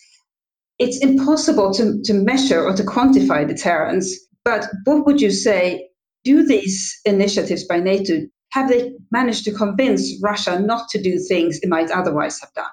it's 0.77 0.99
impossible 0.99 1.73
to, 1.73 2.01
to 2.03 2.13
measure 2.13 2.63
or 2.63 2.73
to 2.73 2.83
quantify 2.83 3.47
deterrence. 3.47 4.17
But 4.45 4.67
what 4.85 5.05
would 5.05 5.21
you 5.21 5.31
say? 5.31 5.85
Do 6.25 6.45
these 6.45 6.99
initiatives 7.05 7.63
by 7.65 7.79
NATO 7.79 8.27
have 8.51 8.69
they 8.69 8.93
managed 9.11 9.45
to 9.45 9.51
convince 9.51 10.19
Russia 10.21 10.59
not 10.59 10.89
to 10.89 11.01
do 11.01 11.19
things 11.19 11.59
it 11.61 11.69
might 11.69 11.91
otherwise 11.91 12.39
have 12.39 12.53
done? 12.53 12.65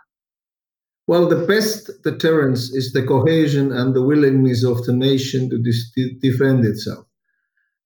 Well, 1.07 1.29
the 1.29 1.47
best 1.47 1.91
deterrence 2.03 2.71
is 2.75 2.93
the 2.93 3.03
cohesion 3.03 3.71
and 3.73 3.95
the 3.95 4.03
willingness 4.03 4.65
of 4.65 4.85
the 4.85 4.93
nation 4.93 5.49
to 5.51 5.59
dis- 5.59 5.93
defend 6.21 6.65
itself. 6.65 7.07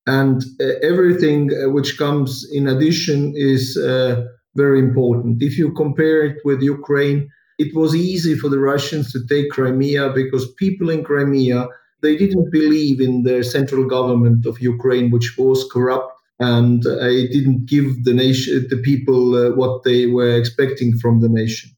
And 0.06 0.42
uh, 0.60 0.72
everything 0.82 1.50
uh, 1.52 1.68
which 1.70 1.98
comes 1.98 2.48
in 2.50 2.66
addition 2.66 3.34
is 3.36 3.76
uh, 3.76 4.24
very 4.54 4.78
important. 4.78 5.42
If 5.42 5.58
you 5.58 5.72
compare 5.74 6.24
it 6.24 6.38
with 6.44 6.62
Ukraine, 6.62 7.28
it 7.58 7.74
was 7.74 7.94
easy 7.94 8.34
for 8.34 8.48
the 8.48 8.58
Russians 8.58 9.12
to 9.12 9.20
take 9.28 9.50
Crimea 9.50 10.12
because 10.14 10.50
people 10.54 10.88
in 10.88 11.04
Crimea 11.04 11.68
they 12.02 12.16
didn't 12.16 12.50
believe 12.50 13.00
in 13.00 13.24
the 13.24 13.44
central 13.44 13.86
government 13.86 14.46
of 14.46 14.60
Ukraine, 14.60 15.10
which 15.10 15.34
was 15.36 15.70
corrupt 15.70 16.12
and 16.40 16.86
uh, 16.86 16.98
it 17.00 17.30
didn't 17.30 17.66
give 17.66 18.04
the 18.04 18.14
nation, 18.14 18.66
the 18.70 18.78
people, 18.78 19.34
uh, 19.36 19.54
what 19.54 19.84
they 19.84 20.06
were 20.06 20.34
expecting 20.34 20.96
from 20.98 21.20
the 21.20 21.28
nation. 21.28 21.70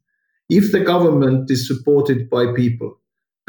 If 0.48 0.70
the 0.70 0.80
government 0.80 1.50
is 1.50 1.66
supported 1.66 2.30
by 2.30 2.52
people, 2.52 2.98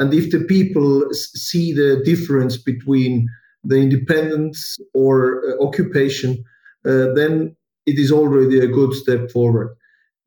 and 0.00 0.12
if 0.12 0.30
the 0.32 0.40
people 0.40 1.06
see 1.12 1.72
the 1.72 2.02
difference 2.04 2.56
between 2.56 3.28
the 3.62 3.76
independence 3.76 4.76
or 4.92 5.42
uh, 5.46 5.64
occupation, 5.64 6.44
uh, 6.84 7.14
then 7.14 7.54
it 7.86 7.98
is 7.98 8.10
already 8.10 8.58
a 8.58 8.66
good 8.66 8.92
step 8.92 9.30
forward. 9.30 9.68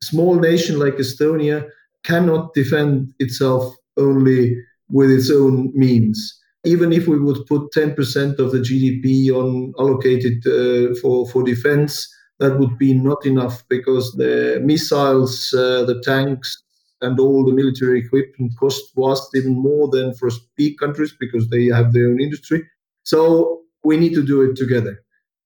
A 0.02 0.06
small 0.06 0.36
nation 0.36 0.78
like 0.78 0.94
Estonia 0.94 1.68
cannot 2.02 2.54
defend 2.54 3.12
itself 3.18 3.76
only 3.98 4.56
with 4.88 5.10
its 5.10 5.30
own 5.30 5.70
means 5.74 6.38
even 6.64 6.92
if 6.92 7.06
we 7.06 7.18
would 7.18 7.46
put 7.46 7.72
10% 7.72 8.38
of 8.38 8.52
the 8.52 8.58
GDP 8.58 9.30
on 9.30 9.72
allocated 9.78 10.46
uh, 10.46 10.94
for 11.00 11.28
for 11.30 11.42
defense, 11.42 12.08
that 12.40 12.58
would 12.58 12.78
be 12.78 12.94
not 12.94 13.24
enough 13.26 13.64
because 13.68 14.12
the 14.12 14.60
missiles, 14.64 15.52
uh, 15.54 15.84
the 15.84 16.00
tanks, 16.04 16.62
and 17.00 17.18
all 17.20 17.44
the 17.44 17.52
military 17.52 18.00
equipment 18.00 18.52
cost 18.58 18.82
vast 18.96 19.28
even 19.34 19.54
more 19.54 19.88
than 19.88 20.14
for 20.14 20.30
big 20.56 20.78
countries 20.78 21.14
because 21.18 21.48
they 21.48 21.66
have 21.66 21.92
their 21.92 22.08
own 22.08 22.20
industry. 22.20 22.64
So 23.04 23.62
we 23.84 23.96
need 23.96 24.14
to 24.14 24.26
do 24.26 24.42
it 24.42 24.56
together, 24.56 25.00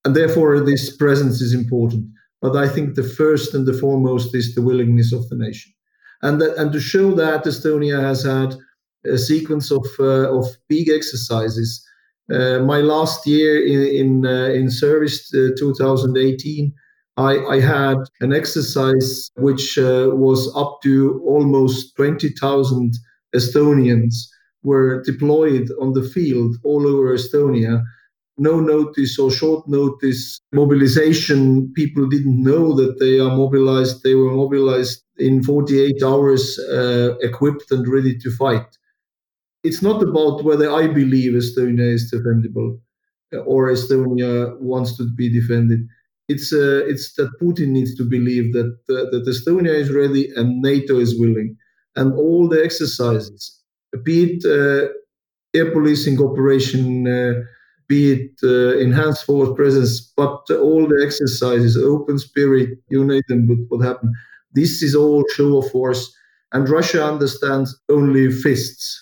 and 0.04 0.16
therefore 0.16 0.60
this 0.60 0.96
presence 0.96 1.40
is 1.40 1.54
important. 1.54 2.06
But 2.40 2.56
I 2.56 2.68
think 2.68 2.94
the 2.94 3.04
first 3.04 3.54
and 3.54 3.66
the 3.66 3.74
foremost 3.74 4.34
is 4.34 4.54
the 4.54 4.62
willingness 4.62 5.12
of 5.12 5.28
the 5.28 5.36
nation, 5.36 5.72
and 6.22 6.40
that, 6.40 6.56
and 6.56 6.72
to 6.72 6.80
show 6.80 7.14
that 7.14 7.44
Estonia 7.44 8.00
has 8.00 8.24
had 8.24 8.56
a 9.06 9.18
sequence 9.18 9.70
of 9.70 9.86
uh, 9.98 10.30
of 10.36 10.46
big 10.68 10.88
exercises. 10.88 11.84
Uh, 12.32 12.60
my 12.60 12.78
last 12.78 13.26
year 13.26 13.64
in 13.66 13.80
in, 14.02 14.26
uh, 14.26 14.50
in 14.54 14.70
service, 14.70 15.30
2018, 15.30 16.72
I, 17.16 17.38
I, 17.38 17.60
had 17.60 17.98
an 18.20 18.32
exercise 18.32 19.30
which 19.36 19.76
was 19.76 20.50
up 20.56 20.78
to 20.82 21.20
almost 21.26 21.94
20,000 21.96 22.94
Estonians 23.34 24.14
were 24.62 25.02
deployed 25.02 25.68
on 25.80 25.92
the 25.92 26.02
field 26.02 26.56
all 26.64 26.86
over 26.86 27.14
Estonia. 27.14 27.82
No 28.38 28.60
notice 28.60 29.18
or 29.18 29.30
short 29.30 29.68
notice 29.68 30.40
mobilization. 30.52 31.70
People 31.74 32.08
didn't 32.08 32.42
know 32.42 32.74
that 32.76 32.98
they 32.98 33.18
are 33.18 33.36
mobilized. 33.36 34.02
They 34.02 34.14
were 34.14 34.32
mobilized 34.32 35.02
in 35.18 35.42
48 35.42 36.02
hours, 36.02 36.58
uh, 36.58 37.16
equipped 37.20 37.70
and 37.70 37.86
ready 37.86 38.16
to 38.16 38.30
fight 38.30 38.78
it's 39.64 39.82
not 39.82 40.02
about 40.02 40.44
whether 40.44 40.70
I 40.70 40.88
believe 40.88 41.32
Estonia 41.32 41.94
is 41.94 42.12
defendable 42.12 42.78
uh, 43.32 43.38
or 43.38 43.68
Estonia 43.68 44.58
wants 44.60 44.96
to 44.96 45.08
be 45.14 45.28
defended. 45.32 45.80
It's 46.28 46.52
uh, 46.52 46.82
it's 46.86 47.14
that 47.14 47.30
Putin 47.40 47.68
needs 47.68 47.94
to 47.96 48.04
believe 48.04 48.52
that 48.52 48.74
uh, 48.90 49.10
that 49.10 49.24
Estonia 49.26 49.74
is 49.74 49.92
ready 49.92 50.30
and 50.36 50.60
NATO 50.62 50.98
is 50.98 51.18
willing, 51.18 51.56
and 51.96 52.12
all 52.14 52.48
the 52.48 52.62
exercises, 52.62 53.60
be 54.04 54.24
it 54.24 54.44
uh, 54.44 54.88
air 55.54 55.70
policing 55.72 56.22
operation, 56.22 57.06
uh, 57.06 57.34
be 57.88 58.12
it 58.12 58.30
uh, 58.44 58.78
enhanced 58.78 59.24
forward 59.24 59.56
presence, 59.56 60.12
but 60.16 60.40
all 60.50 60.86
the 60.86 61.02
exercises, 61.04 61.76
open 61.76 62.18
spirit, 62.18 62.70
you 62.88 63.04
know 63.04 63.20
them. 63.28 63.46
But 63.46 63.58
what 63.68 63.84
happened? 63.84 64.14
This 64.54 64.82
is 64.82 64.94
all 64.94 65.24
show 65.34 65.58
of 65.58 65.70
force, 65.70 66.14
and 66.52 66.68
Russia 66.68 67.04
understands 67.04 67.78
only 67.90 68.30
fists 68.30 69.01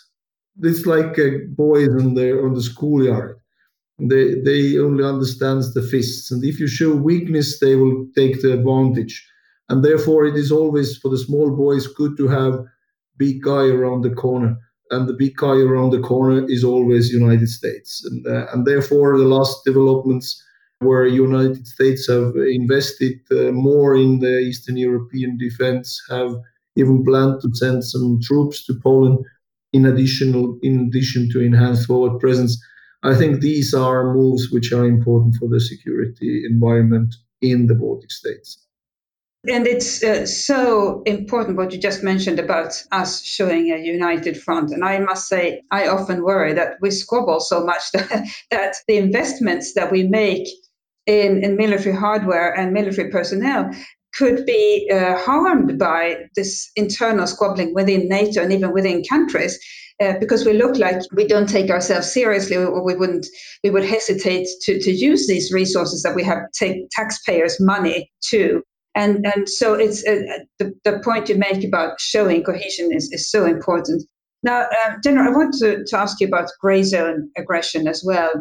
it's 0.63 0.87
like 0.87 1.19
uh, 1.19 1.45
boys 1.49 1.89
in 1.89 2.15
the 2.15 2.41
on 2.43 2.55
the 2.55 2.63
schoolyard. 2.63 3.37
They 3.99 4.41
they 4.41 4.79
only 4.79 5.05
understands 5.05 5.75
the 5.75 5.83
fists, 5.83 6.31
and 6.31 6.45
if 6.45 6.59
you 6.59 6.69
show 6.69 6.95
weakness, 6.95 7.59
they 7.59 7.77
will 7.77 8.07
take 8.17 8.41
the 8.41 8.55
advantage. 8.55 9.27
And 9.69 9.85
therefore, 9.85 10.25
it 10.27 10.37
is 10.37 10.51
always 10.51 10.97
for 10.99 11.11
the 11.11 11.19
small 11.19 11.51
boys 11.51 11.87
good 11.87 12.17
to 12.17 12.29
have 12.29 12.65
big 13.19 13.43
guy 13.43 13.67
around 13.69 14.03
the 14.03 14.15
corner, 14.15 14.57
and 14.91 15.09
the 15.09 15.13
big 15.13 15.37
guy 15.37 15.57
around 15.59 15.91
the 15.91 16.01
corner 16.01 16.45
is 16.49 16.65
always 16.65 17.13
United 17.13 17.49
States. 17.49 18.05
And, 18.05 18.27
uh, 18.27 18.47
and 18.53 18.67
therefore, 18.67 19.19
the 19.19 19.25
last 19.25 19.65
developments 19.65 20.43
where 20.81 21.07
United 21.07 21.67
States 21.67 22.09
have 22.09 22.35
invested 22.37 23.21
uh, 23.31 23.53
more 23.53 23.95
in 23.97 24.21
the 24.21 24.39
Eastern 24.39 24.79
European 24.79 25.37
defense, 25.37 26.01
have 26.09 26.35
even 26.77 27.05
planned 27.05 27.41
to 27.43 27.55
send 27.55 27.85
some 27.85 28.19
troops 28.23 28.65
to 28.65 28.75
Poland 28.83 29.19
in 29.73 29.87
additional 29.87 30.59
in 30.63 30.81
addition 30.81 31.29
to 31.31 31.41
enhanced 31.41 31.87
forward 31.87 32.19
presence. 32.21 32.61
I 33.03 33.15
think 33.15 33.41
these 33.41 33.73
are 33.73 34.13
moves 34.15 34.51
which 34.51 34.73
are 34.73 34.85
important 34.85 35.37
for 35.37 35.49
the 35.49 35.61
security 35.61 36.45
environment 36.45 37.15
in 37.41 37.67
the 37.67 37.75
Baltic 37.75 38.11
states. 38.11 38.67
And 39.49 39.67
it's 39.67 40.05
uh, 40.05 40.27
so 40.27 41.03
important 41.07 41.57
what 41.57 41.73
you 41.73 41.79
just 41.79 42.03
mentioned 42.03 42.39
about 42.39 42.83
us 42.93 43.23
showing 43.23 43.73
a 43.73 43.79
united 43.79 44.39
front. 44.39 44.71
And 44.71 44.85
I 44.85 44.99
must 44.99 45.29
say, 45.29 45.63
I 45.71 45.89
often 45.89 46.23
worry 46.23 46.53
that 46.53 46.75
we 46.83 46.91
squabble 46.91 47.41
so 47.41 47.65
much 47.65 47.83
that, 47.93 48.27
that 48.51 48.75
the 48.87 48.99
investments 48.99 49.73
that 49.75 49.91
we 49.91 50.03
make 50.03 50.47
in, 51.07 51.43
in 51.43 51.57
military 51.57 51.97
hardware 51.97 52.55
and 52.55 52.75
military 52.75 53.11
personnel 53.11 53.71
could 54.21 54.45
be 54.45 54.89
uh, 54.93 55.17
harmed 55.17 55.79
by 55.79 56.01
this 56.37 56.71
internal 56.77 57.27
squabbling 57.27 57.73
within 57.75 58.07
NATO 58.09 58.43
and 58.43 58.53
even 58.53 58.73
within 58.73 59.03
countries. 59.09 59.59
Uh, 60.03 60.15
because 60.19 60.47
we 60.47 60.55
look 60.55 60.77
like 60.79 60.99
we 61.15 61.27
don't 61.27 61.49
take 61.49 61.71
ourselves 61.71 62.11
seriously, 62.11 62.57
or 62.57 62.83
we 62.83 62.95
wouldn't, 62.95 63.27
we 63.65 63.71
would 63.71 63.85
hesitate 63.85 64.47
to, 64.63 64.79
to 64.81 64.91
use 64.91 65.27
these 65.27 65.53
resources 65.53 66.03
that 66.03 66.15
we 66.15 66.25
have 66.25 66.39
take 66.59 66.77
taxpayers' 66.91 67.61
money 67.61 68.11
to. 68.31 68.63
And 68.95 69.27
and 69.27 69.49
so 69.49 69.75
it's 69.75 70.01
uh, 70.07 70.23
the, 70.59 70.73
the 70.85 71.01
point 71.05 71.29
you 71.29 71.37
make 71.37 71.63
about 71.65 72.01
showing 72.01 72.43
cohesion 72.43 72.89
is, 72.93 73.13
is 73.13 73.31
so 73.31 73.45
important. 73.45 74.03
Now, 74.43 74.63
uh, 74.63 74.95
General, 75.05 75.29
I 75.29 75.37
want 75.37 75.55
to, 75.61 75.85
to 75.85 75.99
ask 75.99 76.21
you 76.21 76.29
about 76.29 76.49
gray 76.63 76.83
zone 76.83 77.31
aggression 77.37 77.87
as 77.87 78.03
well. 78.05 78.33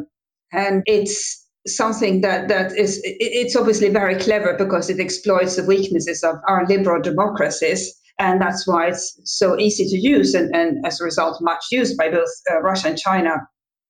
And 0.53 0.81
it's 0.85 1.45
something 1.75 2.21
that 2.21 2.47
that 2.47 2.75
is 2.77 3.01
it's 3.03 3.55
obviously 3.55 3.89
very 3.89 4.15
clever 4.15 4.55
because 4.57 4.89
it 4.89 4.99
exploits 4.99 5.55
the 5.55 5.63
weaknesses 5.63 6.23
of 6.23 6.35
our 6.47 6.65
liberal 6.67 7.01
democracies 7.01 7.93
and 8.17 8.41
that's 8.41 8.67
why 8.67 8.87
it's 8.87 9.19
so 9.23 9.57
easy 9.57 9.85
to 9.85 9.97
use 9.97 10.33
and, 10.33 10.53
and 10.55 10.85
as 10.85 10.99
a 10.99 11.03
result 11.03 11.41
much 11.41 11.63
used 11.71 11.97
by 11.97 12.09
both 12.09 12.29
uh, 12.51 12.61
russia 12.61 12.89
and 12.89 12.97
china. 12.97 13.35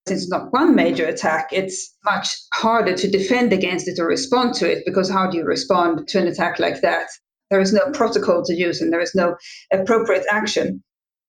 Since 0.08 0.24
it's 0.24 0.32
not 0.32 0.52
one 0.52 0.76
major 0.76 1.06
attack 1.06 1.50
it's 1.52 1.96
much 2.06 2.28
harder 2.54 2.96
to 2.96 3.10
defend 3.10 3.54
against 3.54 3.88
it 3.88 4.00
or 4.00 4.08
respond 4.08 4.56
to 4.56 4.72
it 4.72 4.84
because 4.86 5.10
how 5.10 5.30
do 5.30 5.38
you 5.38 5.44
respond 5.44 6.08
to 6.08 6.20
an 6.20 6.28
attack 6.28 6.60
like 6.60 6.82
that? 6.82 7.08
There 7.52 7.60
is 7.60 7.74
no 7.74 7.92
protocol 7.92 8.44
to 8.46 8.56
use 8.56 8.82
and 8.82 8.94
there 8.94 9.02
is 9.02 9.14
no 9.14 9.36
appropriate 9.72 10.26
action. 10.32 10.84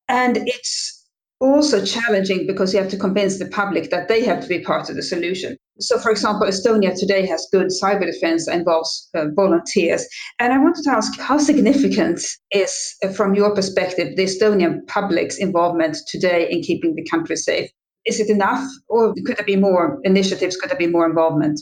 And 0.09 0.38
it's 0.47 1.00
also 1.40 1.85
challenging 1.85 2.47
because 2.47 2.73
you 2.73 2.80
have 2.80 2.90
to 2.90 2.99
convince 2.99 3.38
the 3.38 3.47
public 3.47 3.90
that 3.90 4.09
they 4.09 4.25
have 4.25 4.42
to 4.42 4.49
be 4.49 4.61
part 4.61 4.90
of 4.90 4.97
the 4.97 5.02
solution. 5.02 5.57
So, 5.80 5.99
for 5.99 6.10
example, 6.10 6.46
Estonia 6.46 6.99
today 6.99 7.26
has 7.26 7.49
good 7.52 7.68
cyber 7.68 8.04
defense 8.04 8.46
that 8.46 8.54
involves 8.54 9.08
uh, 9.14 9.26
volunteers. 9.34 10.06
And 10.38 10.52
I 10.52 10.58
wanted 10.58 10.84
to 10.84 10.90
ask 10.90 11.18
how 11.18 11.38
significant 11.38 12.20
is, 12.52 12.96
uh, 13.02 13.08
from 13.08 13.34
your 13.34 13.54
perspective, 13.54 14.16
the 14.16 14.25
Estonian 14.25 14.87
public's 14.87 15.38
involvement 15.38 15.96
today 16.08 16.49
in 16.50 16.62
keeping 16.62 16.94
the 16.94 17.06
country 17.08 17.37
safe? 17.37 17.70
Is 18.06 18.20
it 18.20 18.30
enough, 18.30 18.66
or 18.88 19.14
could 19.26 19.37
there 19.37 19.46
be 19.46 19.56
more 19.56 19.99
initiatives? 20.04 20.56
Could 20.56 20.70
there 20.70 20.78
be 20.78 20.87
more 20.87 21.06
involvement? 21.06 21.60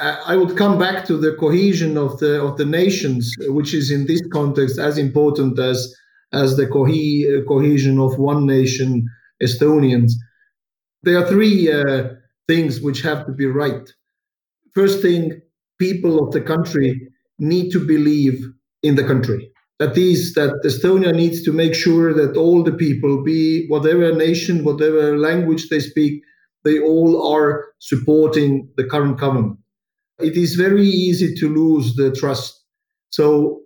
I 0.00 0.36
would 0.36 0.56
come 0.56 0.78
back 0.78 1.06
to 1.06 1.16
the 1.16 1.34
cohesion 1.34 1.96
of 1.96 2.20
the 2.20 2.40
of 2.40 2.56
the 2.56 2.64
nations, 2.64 3.34
which 3.48 3.74
is 3.74 3.90
in 3.90 4.06
this 4.06 4.22
context 4.32 4.78
as 4.78 4.96
important 4.96 5.58
as 5.58 5.92
as 6.32 6.56
the 6.56 6.68
co- 6.68 6.86
cohesion 7.48 7.98
of 7.98 8.16
one 8.16 8.46
nation 8.46 9.08
Estonians. 9.42 10.12
There 11.02 11.18
are 11.18 11.26
three 11.26 11.70
uh, 11.72 12.10
things 12.48 12.80
which 12.80 13.02
have 13.02 13.24
to 13.26 13.32
be 13.32 13.46
right. 13.46 13.88
First 14.74 15.00
thing, 15.02 15.40
people 15.78 16.24
of 16.24 16.32
the 16.32 16.40
country 16.40 17.08
need 17.38 17.70
to 17.70 17.86
believe 17.86 18.44
in 18.82 18.96
the 18.96 19.04
country. 19.04 19.50
That 19.78 19.96
is, 19.96 20.34
that 20.34 20.60
Estonia 20.64 21.14
needs 21.14 21.44
to 21.44 21.52
make 21.52 21.74
sure 21.74 22.12
that 22.12 22.36
all 22.36 22.64
the 22.64 22.72
people, 22.72 23.22
be 23.22 23.68
whatever 23.68 24.12
nation, 24.12 24.64
whatever 24.64 25.16
language 25.16 25.68
they 25.68 25.78
speak, 25.78 26.22
they 26.64 26.80
all 26.80 27.32
are 27.32 27.66
supporting 27.78 28.68
the 28.76 28.84
current 28.84 29.18
government. 29.18 29.58
it 30.20 30.36
is 30.36 30.56
very 30.56 30.86
easy 30.86 31.32
to 31.36 31.48
lose 31.48 31.94
the 31.94 32.10
trust. 32.10 32.64
So 33.10 33.60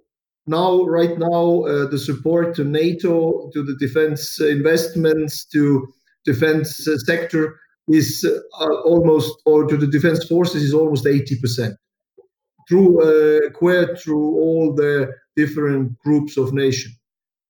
now, 0.47 0.85
right 0.85 1.19
now, 1.19 1.63
uh, 1.63 1.87
the 1.89 1.99
support 1.99 2.55
to 2.57 2.65
NATO, 2.65 3.51
to 3.55 3.63
the 3.63 3.77
defense 3.77 4.41
investments, 4.41 5.47
to 5.47 5.87
defense 6.25 6.87
uh, 6.87 6.99
sector 6.99 7.59
is 7.89 8.25
uh, 8.61 8.67
almost, 8.85 9.33
or 9.45 9.67
to 9.67 9.77
the 9.77 9.87
defense 9.87 10.25
forces 10.25 10.63
is 10.63 10.75
almost 10.75 11.05
80% 11.05 11.75
through 12.69 13.03
uh, 13.03 13.51
queer 13.51 13.97
through 13.97 14.37
all 14.39 14.75
the 14.75 15.13
different 15.37 15.99
groups 15.99 16.37
of 16.37 16.53
nation. 16.53 16.93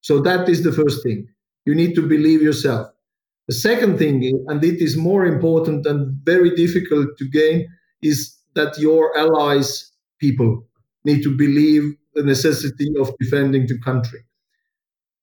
So 0.01 0.21
that 0.21 0.49
is 0.49 0.65
the 0.65 0.73
first 0.73 1.03
thing. 1.03 1.27
You 1.65 1.75
need 1.75 1.95
to 1.95 2.03
believe 2.03 2.43
yourself. 2.43 2.89
The 3.49 3.55
second 3.55 3.99
thing, 3.99 4.45
and 4.49 4.63
it 4.65 4.81
is 4.81 4.97
more 4.97 5.27
important 5.27 5.87
and 5.87 6.17
very 6.25 6.55
difficult 6.55 7.09
to 7.19 7.29
gain, 7.29 7.69
is 8.03 8.37
that 8.55 8.79
your 8.79 9.17
allies, 9.17 9.91
people, 10.21 10.67
need 11.05 11.23
to 11.23 11.37
believe 11.37 11.83
the 12.15 12.23
necessity 12.23 12.89
of 13.01 13.13
defending 13.21 13.67
the 13.67 13.79
country. 13.81 14.21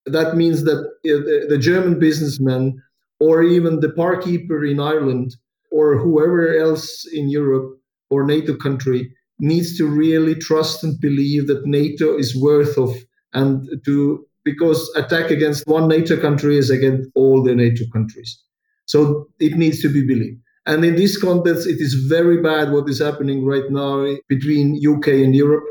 That 0.06 0.36
means 0.36 0.64
that 0.64 0.80
uh, 0.80 1.48
the 1.50 1.58
German 1.60 2.00
businessman 2.00 2.82
or 3.20 3.44
even 3.44 3.80
the 3.80 3.92
parkeeper 3.92 4.66
in 4.66 4.80
Ireland 4.80 5.36
or 5.72 5.98
whoever 5.98 6.58
else 6.58 7.06
in 7.14 7.30
Europe 7.30 7.78
or 8.10 8.26
NATO 8.26 8.56
country 8.56 9.12
needs 9.40 9.78
to 9.78 9.86
really 9.88 10.36
trust 10.36 10.84
and 10.84 11.00
believe 11.00 11.48
that 11.48 11.66
NATO 11.66 12.18
is 12.18 12.36
worth 12.36 12.78
of 12.78 12.94
and 13.34 13.70
to 13.86 14.26
because 14.44 14.90
attack 14.96 15.30
against 15.32 15.68
one 15.68 15.88
NATO 15.88 16.20
country 16.20 16.58
is 16.58 16.70
against 16.70 17.10
all 17.14 17.44
the 17.44 17.54
NATO 17.54 17.84
countries. 17.94 18.42
So 18.86 19.28
it 19.40 19.56
needs 19.56 19.82
to 19.82 19.94
be 19.94 20.06
believed. 20.06 20.42
And 20.66 20.84
in 20.84 20.96
this 20.96 21.22
context, 21.22 21.68
it 21.68 21.80
is 21.80 21.94
very 22.08 22.42
bad 22.42 22.72
what 22.72 22.90
is 22.90 23.00
happening 23.00 23.46
right 23.46 23.70
now 23.70 24.16
between 24.28 24.80
UK 24.86 25.08
and 25.08 25.36
Europe. 25.36 25.66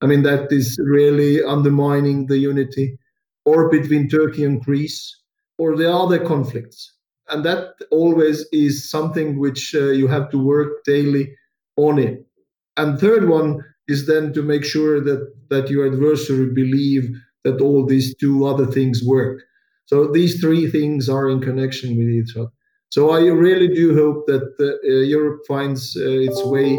I 0.00 0.06
mean, 0.06 0.22
that 0.22 0.52
is 0.52 0.78
really 0.84 1.42
undermining 1.42 2.26
the 2.26 2.38
unity, 2.38 2.98
or 3.44 3.70
between 3.70 4.08
Turkey 4.08 4.44
and 4.44 4.60
Greece, 4.60 5.14
or 5.58 5.76
the 5.76 5.92
other 5.92 6.18
conflicts. 6.24 6.92
And 7.30 7.44
that 7.44 7.74
always 7.90 8.46
is 8.52 8.90
something 8.90 9.38
which 9.38 9.74
uh, 9.74 9.90
you 9.90 10.08
have 10.08 10.30
to 10.30 10.38
work 10.38 10.84
daily 10.84 11.34
on 11.76 11.98
it. 11.98 12.26
And 12.76 12.98
third 12.98 13.28
one 13.28 13.64
is 13.88 14.06
then 14.06 14.32
to 14.34 14.42
make 14.42 14.64
sure 14.64 15.00
that 15.00 15.32
that 15.50 15.70
your 15.70 15.86
adversary 15.86 16.50
believe 16.52 17.08
that 17.44 17.60
all 17.60 17.86
these 17.86 18.14
two 18.16 18.46
other 18.46 18.66
things 18.66 19.02
work. 19.04 19.42
So 19.86 20.10
these 20.10 20.40
three 20.40 20.70
things 20.70 21.08
are 21.08 21.28
in 21.28 21.40
connection 21.40 21.96
with 21.96 22.08
each 22.08 22.36
other. 22.36 22.50
So 22.90 23.10
I 23.10 23.20
really 23.26 23.68
do 23.68 23.94
hope 23.94 24.26
that 24.26 24.46
uh, 24.60 24.88
Europe 24.88 25.40
finds 25.46 25.96
uh, 25.96 26.08
its 26.08 26.42
way 26.44 26.78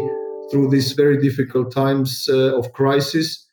through 0.50 0.70
these 0.70 0.92
very 0.92 1.18
difficult 1.20 1.72
times 1.72 2.28
uh, 2.28 2.56
of 2.56 2.72
crisis. 2.72 3.46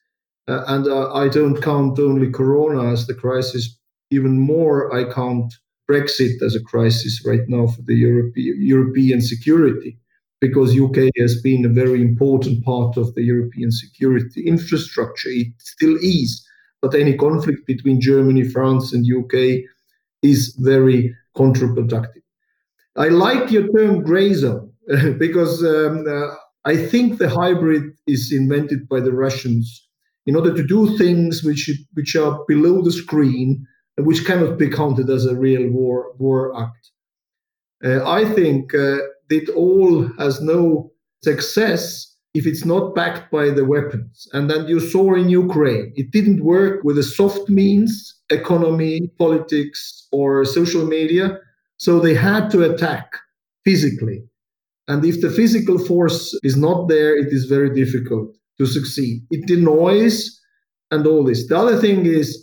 Uh, 0.47 0.63
and 0.67 0.87
uh, 0.87 1.13
I 1.13 1.29
don't 1.29 1.61
count 1.61 1.99
only 1.99 2.31
Corona 2.31 2.91
as 2.91 3.07
the 3.07 3.13
crisis, 3.13 3.77
even 4.13 4.39
more, 4.39 4.93
I 4.93 5.11
count 5.11 5.53
Brexit 5.89 6.41
as 6.41 6.55
a 6.55 6.63
crisis 6.63 7.21
right 7.25 7.47
now 7.47 7.67
for 7.67 7.81
the 7.81 7.95
Europe- 7.95 8.33
European 8.75 9.21
security 9.21 9.97
because 10.39 10.75
UK 10.75 11.09
has 11.17 11.41
been 11.41 11.63
a 11.65 11.69
very 11.83 12.01
important 12.01 12.63
part 12.65 12.97
of 12.97 13.15
the 13.15 13.23
European 13.23 13.71
security 13.71 14.45
infrastructure. 14.45 15.29
It 15.29 15.53
still 15.59 15.97
is, 16.01 16.45
but 16.81 16.95
any 16.95 17.15
conflict 17.15 17.65
between 17.65 18.01
Germany, 18.01 18.43
France, 18.43 18.93
and 18.93 19.05
UK 19.05 19.63
is 20.21 20.55
very 20.59 21.15
counterproductive. 21.37 22.23
I 22.95 23.07
like 23.07 23.51
your 23.51 23.67
term 23.75 24.03
grey 24.03 24.33
zone 24.33 24.71
because 25.17 25.63
um, 25.63 26.05
uh, 26.07 26.35
I 26.65 26.75
think 26.77 27.17
the 27.17 27.29
hybrid 27.29 27.83
is 28.07 28.31
invented 28.31 28.87
by 28.87 28.99
the 28.99 29.13
Russians 29.13 29.65
in 30.25 30.35
order 30.35 30.53
to 30.53 30.63
do 30.75 30.97
things 30.97 31.43
which 31.43 31.69
which 31.93 32.15
are 32.15 32.39
below 32.47 32.81
the 32.81 32.91
screen 32.91 33.65
which 33.97 34.25
cannot 34.25 34.57
be 34.57 34.69
counted 34.69 35.09
as 35.09 35.25
a 35.25 35.35
real 35.35 35.69
war 35.69 36.13
war 36.17 36.59
act. 36.59 36.91
Uh, 37.83 38.07
I 38.09 38.25
think 38.25 38.73
uh, 38.73 38.97
it 39.29 39.49
all 39.49 40.07
has 40.17 40.41
no 40.41 40.91
success 41.23 42.13
if 42.33 42.47
it's 42.47 42.65
not 42.65 42.95
backed 42.95 43.31
by 43.31 43.49
the 43.49 43.65
weapons. 43.65 44.27
And 44.33 44.49
then 44.49 44.67
you 44.67 44.79
saw 44.79 45.13
in 45.13 45.29
Ukraine, 45.29 45.93
it 45.95 46.11
didn't 46.11 46.43
work 46.43 46.83
with 46.83 46.95
the 46.95 47.03
soft 47.03 47.47
means, 47.49 48.15
economy, 48.29 49.11
politics, 49.19 50.07
or 50.11 50.43
social 50.45 50.85
media. 50.85 51.37
So 51.77 51.99
they 51.99 52.15
had 52.15 52.49
to 52.51 52.63
attack 52.63 53.11
physically. 53.63 54.23
And 54.87 55.05
if 55.05 55.21
the 55.21 55.29
physical 55.29 55.77
force 55.77 56.37
is 56.43 56.57
not 56.57 56.87
there, 56.87 57.15
it 57.15 57.31
is 57.31 57.45
very 57.45 57.73
difficult 57.73 58.35
to 58.57 58.65
succeed. 58.65 59.21
It 59.29 59.45
denies 59.45 60.39
and 60.91 61.05
all 61.07 61.23
this. 61.23 61.47
The 61.47 61.57
other 61.57 61.79
thing 61.79 62.05
is, 62.05 62.42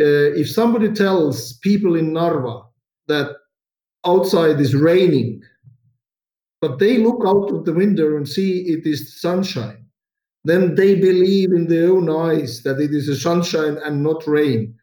uh, 0.00 0.34
if 0.40 0.50
somebody 0.50 0.92
tells 0.92 1.54
people 1.58 1.96
in 1.96 2.12
Narva 2.12 2.62
that 3.08 3.36
outside 4.04 4.60
is 4.60 4.74
raining 4.74 5.42
but 6.64 6.78
they 6.78 6.96
look 6.96 7.22
out 7.26 7.50
of 7.52 7.66
the 7.66 7.74
window 7.74 8.16
and 8.16 8.26
see 8.26 8.60
it 8.60 8.86
is 8.86 9.20
sunshine. 9.20 9.84
Then 10.44 10.74
they 10.74 10.94
believe 10.94 11.52
in 11.52 11.68
their 11.68 11.90
own 11.90 12.08
eyes 12.08 12.62
that 12.62 12.80
it 12.80 12.90
is 12.94 13.06
a 13.06 13.16
sunshine 13.16 13.76
and 13.84 14.02
not 14.02 14.26
rain. 14.26 14.74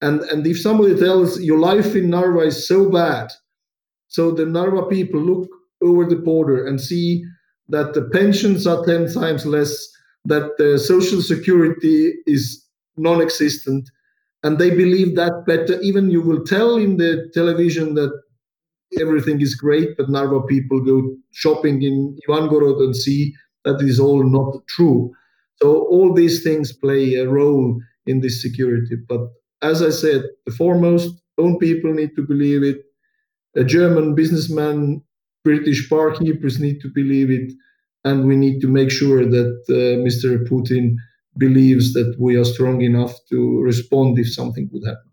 And, 0.00 0.22
and 0.22 0.46
if 0.46 0.58
somebody 0.58 0.98
tells 0.98 1.38
your 1.42 1.58
life 1.58 1.94
in 1.94 2.08
Narva 2.08 2.38
is 2.52 2.66
so 2.66 2.88
bad, 2.88 3.30
so 4.08 4.30
the 4.30 4.46
Narva 4.46 4.86
people 4.86 5.20
look 5.20 5.46
over 5.82 6.06
the 6.06 6.16
border 6.16 6.66
and 6.66 6.80
see 6.80 7.22
that 7.68 7.92
the 7.92 8.08
pensions 8.14 8.66
are 8.66 8.82
10 8.86 9.12
times 9.12 9.44
less, 9.44 9.76
that 10.24 10.56
the 10.56 10.78
social 10.78 11.20
security 11.20 12.14
is 12.26 12.64
non 12.96 13.20
existent, 13.20 13.90
and 14.42 14.58
they 14.58 14.70
believe 14.70 15.16
that 15.16 15.44
better. 15.46 15.80
Even 15.80 16.10
you 16.10 16.22
will 16.22 16.44
tell 16.44 16.76
in 16.76 16.96
the 16.96 17.30
television 17.34 17.94
that 17.94 18.12
everything 19.00 19.40
is 19.40 19.54
great, 19.54 19.96
but 19.96 20.08
Narva 20.08 20.42
people 20.42 20.80
go 20.84 21.14
shopping 21.32 21.82
in 21.82 22.16
Ivangorod 22.28 22.82
and 22.82 22.96
see 22.96 23.34
that 23.64 23.80
is 23.82 24.00
all 24.00 24.24
not 24.24 24.66
true. 24.68 25.12
So 25.62 25.84
all 25.86 26.14
these 26.14 26.42
things 26.42 26.72
play 26.72 27.14
a 27.14 27.28
role 27.28 27.78
in 28.06 28.20
this 28.20 28.40
security. 28.40 28.96
But 29.08 29.20
as 29.62 29.82
I 29.82 29.90
said, 29.90 30.24
the 30.46 30.52
foremost 30.52 31.14
own 31.38 31.58
people 31.58 31.92
need 31.92 32.16
to 32.16 32.22
believe 32.22 32.62
it. 32.62 32.82
A 33.56 33.64
German 33.64 34.14
businessman, 34.14 35.02
British 35.44 35.88
barkeepers 35.88 36.60
need 36.60 36.80
to 36.80 36.88
believe 36.88 37.30
it, 37.30 37.52
and 38.04 38.26
we 38.26 38.36
need 38.36 38.60
to 38.60 38.68
make 38.68 38.90
sure 38.90 39.24
that 39.26 39.58
uh, 39.68 40.00
Mr. 40.06 40.42
Putin 40.48 40.94
believes 41.36 41.92
that 41.92 42.14
we 42.18 42.36
are 42.36 42.44
strong 42.44 42.82
enough 42.82 43.14
to 43.30 43.60
respond 43.60 44.18
if 44.18 44.32
something 44.32 44.68
would 44.72 44.86
happen. 44.86 45.10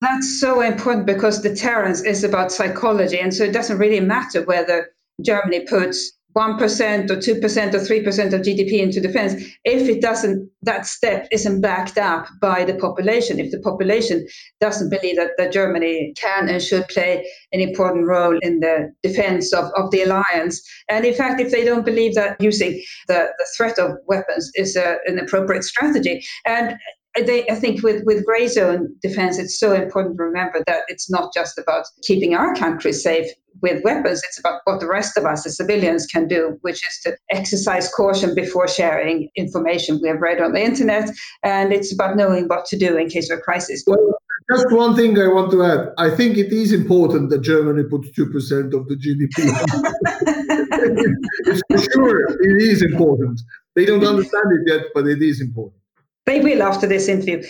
That's 0.00 0.40
so 0.40 0.60
important 0.60 1.06
because 1.06 1.40
deterrence 1.40 2.02
is 2.02 2.22
about 2.22 2.52
psychology. 2.52 3.18
And 3.18 3.32
so 3.34 3.44
it 3.44 3.52
doesn't 3.52 3.78
really 3.78 4.00
matter 4.00 4.42
whether 4.44 4.90
Germany 5.22 5.60
puts 5.66 6.12
1% 6.36 7.10
or 7.10 7.16
2% 7.16 7.74
or 7.74 7.78
3% 7.78 8.32
of 8.32 8.42
GDP 8.42 8.80
into 8.80 9.00
defense 9.00 9.42
if 9.64 9.88
it 9.88 10.02
doesn't, 10.02 10.48
that 10.62 10.86
step 10.86 11.26
isn't 11.32 11.60
backed 11.60 11.98
up 11.98 12.28
by 12.40 12.64
the 12.64 12.74
population. 12.74 13.40
If 13.40 13.50
the 13.50 13.60
population 13.60 14.26
doesn't 14.60 14.90
believe 14.90 15.16
that, 15.16 15.30
that 15.38 15.52
Germany 15.52 16.12
can 16.16 16.48
and 16.48 16.62
should 16.62 16.86
play 16.88 17.26
an 17.52 17.60
important 17.60 18.06
role 18.06 18.38
in 18.42 18.60
the 18.60 18.92
defense 19.02 19.52
of, 19.52 19.70
of 19.76 19.90
the 19.90 20.02
alliance. 20.02 20.62
And 20.88 21.04
in 21.04 21.14
fact, 21.14 21.40
if 21.40 21.50
they 21.50 21.64
don't 21.64 21.84
believe 21.84 22.14
that 22.14 22.40
using 22.40 22.82
the, 23.08 23.28
the 23.38 23.46
threat 23.56 23.78
of 23.78 23.92
weapons 24.06 24.50
is 24.54 24.76
a, 24.76 24.98
an 25.06 25.18
appropriate 25.18 25.64
strategy. 25.64 26.24
And 26.44 26.76
I 27.16 27.54
think 27.54 27.82
with, 27.82 28.04
with 28.04 28.24
gray 28.26 28.46
zone 28.46 28.94
defense, 29.02 29.38
it's 29.38 29.58
so 29.58 29.72
important 29.72 30.16
to 30.18 30.22
remember 30.22 30.62
that 30.66 30.82
it's 30.88 31.10
not 31.10 31.32
just 31.32 31.58
about 31.58 31.86
keeping 32.02 32.34
our 32.34 32.54
country 32.54 32.92
safe 32.92 33.26
with 33.62 33.82
weapons. 33.84 34.22
It's 34.26 34.38
about 34.38 34.60
what 34.64 34.80
the 34.80 34.86
rest 34.86 35.16
of 35.16 35.24
us, 35.24 35.44
the 35.44 35.50
civilians, 35.50 36.06
can 36.06 36.28
do, 36.28 36.58
which 36.60 36.86
is 36.86 37.00
to 37.04 37.16
exercise 37.30 37.88
caution 37.92 38.34
before 38.34 38.68
sharing 38.68 39.30
information 39.34 39.98
we 40.02 40.08
have 40.08 40.20
read 40.20 40.42
on 40.42 40.52
the 40.52 40.62
internet. 40.62 41.10
And 41.42 41.72
it's 41.72 41.92
about 41.92 42.16
knowing 42.16 42.48
what 42.48 42.66
to 42.66 42.78
do 42.78 42.96
in 42.98 43.08
case 43.08 43.30
of 43.30 43.38
a 43.38 43.40
crisis. 43.40 43.82
Well, 43.86 44.18
just 44.52 44.70
one 44.70 44.94
thing 44.94 45.18
I 45.18 45.28
want 45.28 45.50
to 45.52 45.64
add. 45.64 45.88
I 45.98 46.10
think 46.10 46.36
it 46.36 46.52
is 46.52 46.72
important 46.72 47.30
that 47.30 47.40
Germany 47.40 47.82
puts 47.84 48.10
2% 48.10 48.74
of 48.74 48.86
the 48.88 48.96
GDP. 48.96 49.32
It's 51.46 51.62
for 51.70 51.92
sure, 51.92 52.20
it 52.42 52.62
is 52.62 52.82
important. 52.82 53.40
They 53.74 53.84
don't 53.84 54.04
understand 54.04 54.44
it 54.52 54.62
yet, 54.66 54.86
but 54.94 55.06
it 55.06 55.22
is 55.22 55.40
important. 55.40 55.80
They 56.26 56.40
will 56.40 56.62
after 56.62 56.86
this 56.86 57.08
interview. 57.08 57.42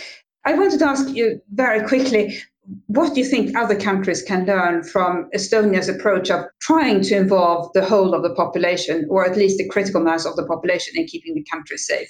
I 0.45 0.55
wanted 0.55 0.79
to 0.79 0.87
ask 0.87 1.09
you 1.15 1.41
very 1.53 1.87
quickly 1.87 2.39
what 2.87 3.15
do 3.15 3.21
you 3.21 3.27
think 3.27 3.57
other 3.57 3.79
countries 3.79 4.23
can 4.23 4.45
learn 4.47 4.83
from 4.83 5.29
Estonia's 5.35 5.89
approach 5.89 6.31
of 6.31 6.47
trying 6.61 7.01
to 7.03 7.17
involve 7.17 7.71
the 7.75 7.85
whole 7.85 8.15
of 8.15 8.23
the 8.23 8.35
population, 8.35 9.07
or 9.09 9.25
at 9.25 9.37
least 9.37 9.59
the 9.59 9.69
critical 9.69 10.03
mass 10.03 10.27
of 10.27 10.37
the 10.37 10.45
population, 10.47 10.95
in 10.97 11.07
keeping 11.07 11.35
the 11.35 11.45
country 11.51 11.77
safe? 11.77 12.09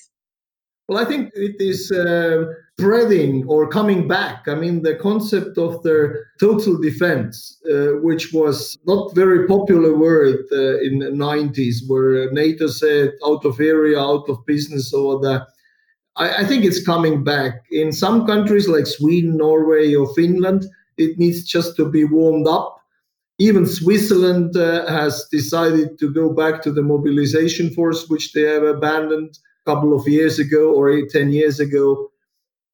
Well, 0.88 0.98
I 0.98 1.04
think 1.04 1.30
it 1.34 1.56
is 1.58 1.90
uh, 1.90 2.44
spreading 2.78 3.44
or 3.48 3.68
coming 3.68 4.06
back. 4.06 4.46
I 4.46 4.54
mean, 4.54 4.82
the 4.82 4.94
concept 4.94 5.58
of 5.58 5.82
the 5.82 6.14
total 6.38 6.80
defense, 6.80 7.60
uh, 7.70 7.98
which 8.00 8.32
was 8.32 8.78
not 8.86 9.14
very 9.14 9.46
popular 9.48 9.96
word 9.96 10.44
uh, 10.52 10.78
in 10.78 11.00
the 11.00 11.10
90s, 11.10 11.78
where 11.88 12.30
NATO 12.30 12.68
said 12.68 13.12
out 13.26 13.44
of 13.44 13.60
area, 13.60 14.00
out 14.00 14.28
of 14.28 14.46
business, 14.46 14.94
or 14.94 15.20
that. 15.20 15.48
I, 16.16 16.38
I 16.38 16.44
think 16.44 16.64
it's 16.64 16.84
coming 16.84 17.24
back. 17.24 17.64
In 17.70 17.92
some 17.92 18.26
countries 18.26 18.68
like 18.68 18.86
Sweden, 18.86 19.36
Norway, 19.36 19.94
or 19.94 20.12
Finland, 20.14 20.66
it 20.96 21.18
needs 21.18 21.44
just 21.44 21.76
to 21.76 21.88
be 21.88 22.04
warmed 22.04 22.46
up. 22.46 22.80
Even 23.38 23.66
Switzerland 23.66 24.56
uh, 24.56 24.86
has 24.86 25.26
decided 25.30 25.98
to 25.98 26.10
go 26.10 26.32
back 26.32 26.62
to 26.62 26.72
the 26.72 26.82
mobilization 26.82 27.70
force, 27.70 28.08
which 28.08 28.32
they 28.32 28.42
have 28.42 28.62
abandoned 28.62 29.38
a 29.66 29.70
couple 29.70 29.94
of 29.94 30.08
years 30.08 30.38
ago 30.38 30.72
or 30.72 30.90
eight, 30.90 31.10
10 31.10 31.32
years 31.32 31.60
ago. 31.60 32.10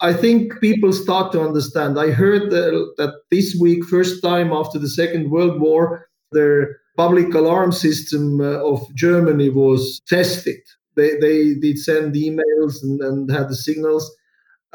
I 0.00 0.12
think 0.12 0.60
people 0.60 0.92
start 0.92 1.32
to 1.32 1.40
understand. 1.40 1.98
I 1.98 2.10
heard 2.10 2.50
that, 2.50 2.94
that 2.98 3.14
this 3.30 3.56
week, 3.60 3.84
first 3.84 4.22
time 4.22 4.52
after 4.52 4.78
the 4.78 4.88
Second 4.88 5.30
World 5.30 5.60
War, 5.60 6.08
their 6.30 6.76
public 6.96 7.34
alarm 7.34 7.72
system 7.72 8.40
uh, 8.40 8.62
of 8.64 8.82
Germany 8.94 9.48
was 9.48 10.00
tested. 10.06 10.60
They, 10.94 11.18
they 11.18 11.54
did 11.54 11.78
send 11.78 12.14
emails 12.14 12.82
and, 12.82 13.00
and 13.00 13.30
had 13.30 13.48
the 13.48 13.56
signals. 13.56 14.10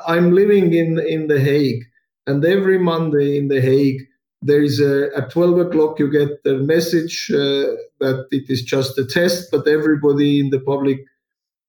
I'm 0.08 0.32
living 0.34 0.74
in, 0.74 1.00
in 1.00 1.28
The 1.28 1.40
Hague, 1.40 1.84
and 2.28 2.44
every 2.46 2.78
Monday 2.78 3.38
in 3.38 3.48
The 3.48 3.62
Hague, 3.62 4.02
there 4.42 4.62
is 4.62 4.80
a, 4.80 5.10
at 5.16 5.32
12 5.32 5.60
o'clock 5.60 6.00
you 6.00 6.12
get 6.12 6.44
the 6.44 6.58
message 6.58 7.30
uh, 7.34 7.74
that 8.00 8.28
it 8.32 8.50
is 8.50 8.62
just 8.62 8.98
a 8.98 9.06
test, 9.06 9.50
but 9.52 9.68
everybody 9.68 10.40
in 10.40 10.52
the 10.52 10.60
public 10.60 11.00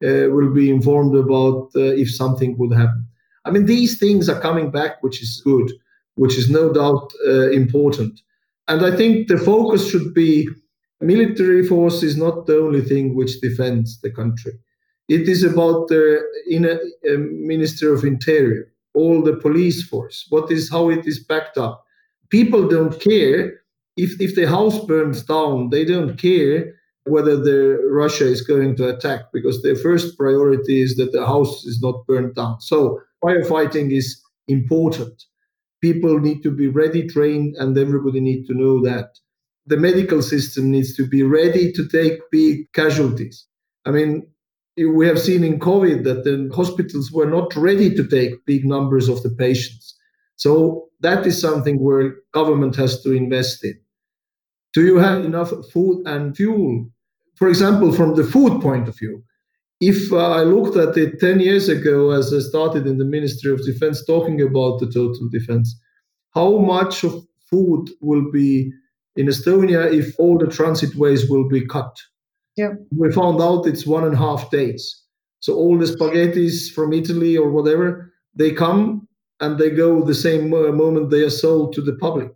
uh, 0.05 0.29
will 0.31 0.53
be 0.53 0.71
informed 0.71 1.17
about 1.17 1.71
uh, 1.75 1.81
if 1.81 2.15
something 2.15 2.57
would 2.59 2.73
happen. 2.73 3.07
I 3.45 3.51
mean, 3.51 3.67
these 3.67 3.99
things 3.99 4.29
are 4.29 4.41
coming 4.41 4.71
back, 4.71 5.03
which 5.03 5.23
is 5.23 5.41
good, 5.45 5.73
which 6.17 6.37
is 6.37 6.51
no 6.51 6.73
doubt 6.73 7.11
uh, 7.27 7.51
important. 7.51 8.21
And 8.69 8.85
I 8.85 8.95
think 8.95 9.29
the 9.29 9.39
focus 9.39 9.91
should 9.91 10.13
be 10.13 10.49
military 11.01 11.67
force 11.67 12.03
is 12.03 12.17
not 12.17 12.47
the 12.47 12.59
only 12.59 12.83
thing 12.83 13.15
which 13.15 13.41
defends 13.41 14.01
the 14.01 14.11
country. 14.11 14.53
It 15.09 15.29
is 15.29 15.43
about 15.43 15.89
the 15.89 16.23
inner 16.51 16.79
uh, 17.09 17.17
Minister 17.17 17.95
of 17.95 18.05
Interior, 18.05 18.71
all 18.95 19.23
the 19.23 19.37
police 19.37 19.83
force. 19.83 20.27
What 20.29 20.51
is 20.51 20.71
how 20.71 20.91
it 20.91 21.07
is 21.07 21.25
backed 21.25 21.57
up? 21.57 21.85
People 22.31 22.69
don't 22.69 23.01
care 23.01 23.61
if 23.97 24.21
if 24.21 24.35
the 24.35 24.47
house 24.47 24.79
burns 24.85 25.23
down. 25.23 25.71
They 25.71 25.85
don't 25.85 26.17
care 26.19 26.75
whether 27.05 27.37
the 27.37 27.79
Russia 27.91 28.27
is 28.27 28.43
going 28.43 28.77
to 28.77 28.89
attack 28.89 29.33
because 29.33 29.63
their 29.63 29.77
first 29.77 30.17
priority 30.19 30.83
is 30.83 30.97
that 30.97 31.13
the 31.13 31.27
house 31.27 31.65
is 31.65 31.81
not 31.81 32.07
burned 32.07 32.35
down. 32.35 32.61
So 32.61 33.01
firefighting 33.25 33.97
is 33.97 34.21
important. 34.47 35.25
People 35.81 36.19
need 36.19 36.43
to 36.43 36.51
be 36.51 36.69
ready, 36.69 37.07
trained, 37.07 37.57
and 37.57 37.79
everybody 37.79 38.21
needs 38.21 38.47
to 38.49 38.55
know 38.55 38.83
that. 38.83 39.19
The 39.69 39.77
medical 39.77 40.23
system 40.23 40.71
needs 40.71 40.95
to 40.97 41.07
be 41.07 41.23
ready 41.23 41.73
to 41.73 41.89
take 41.89 42.21
big 42.31 42.73
casualties. 42.73 43.47
I 43.87 43.91
mean, 43.91 44.27
we 44.77 45.07
have 45.07 45.21
seen 45.21 45.45
in 45.45 45.59
COVID 45.59 46.05
that 46.05 46.25
the 46.25 46.51
hospitals 46.55 47.11
were 47.13 47.27
not 47.27 47.55
ready 47.57 47.95
to 47.95 48.07
take 48.07 48.45
big 48.47 48.65
numbers 48.65 49.09
of 49.09 49.23
the 49.23 49.31
patients. 49.31 49.97
So 50.37 50.89
that 51.01 51.27
is 51.27 51.41
something 51.41 51.79
where 51.81 52.17
government 52.33 52.77
has 52.77 53.03
to 53.03 53.13
invest 53.13 53.65
in. 53.65 53.79
Do 54.75 54.85
you 54.85 54.99
have 54.99 55.25
enough 55.25 55.53
food 55.73 56.07
and 56.07 56.37
fuel 56.37 56.87
for 57.39 57.49
example, 57.49 57.93
from 57.93 58.17
the 58.17 58.25
food 58.25 58.61
point 58.61 58.89
of 58.89 58.99
view, 58.99 59.23
if 59.81 60.13
uh, 60.13 60.31
I 60.31 60.43
looked 60.43 60.77
at 60.77 60.97
it 60.97 61.21
10 61.21 61.39
years 61.39 61.69
ago 61.69 62.11
as 62.11 62.35
I 62.35 62.41
started 62.41 62.85
in 62.85 62.99
the 62.99 63.05
Ministry 63.05 63.53
of 63.53 63.65
Defense 63.65 64.05
talking 64.05 64.43
about 64.43 64.81
the 64.81 64.87
total 64.87 65.29
defense, 65.31 65.79
how 66.35 66.59
much 66.59 67.05
of 67.05 67.25
food 67.49 67.89
will 68.01 68.29
be 68.33 68.73
in 69.19 69.27
Estonia 69.27 69.93
if 69.93 70.15
all 70.19 70.39
the 70.39 70.47
transit 70.47 70.95
ways 70.95 71.29
will 71.29 71.49
be 71.49 71.67
cut? 71.67 71.95
Yeah. 72.57 72.73
We 72.97 73.13
found 73.13 73.41
out 73.41 73.67
it's 73.67 73.87
one 73.87 74.05
and 74.05 74.15
a 74.15 74.19
half 74.27 74.51
days. 74.51 74.83
So 75.41 75.55
all 75.55 75.77
the 75.77 75.87
spaghettis 75.87 76.73
from 76.73 76.93
Italy 76.93 77.37
or 77.37 77.51
whatever, 77.51 78.13
they 78.35 78.53
come 78.53 79.07
and 79.41 79.59
they 79.59 79.71
go 79.71 80.03
the 80.03 80.15
same 80.15 80.51
moment 80.51 81.11
they 81.11 81.23
are 81.23 81.31
sold 81.31 81.73
to 81.75 81.83
the 81.83 81.97
public. 81.97 82.31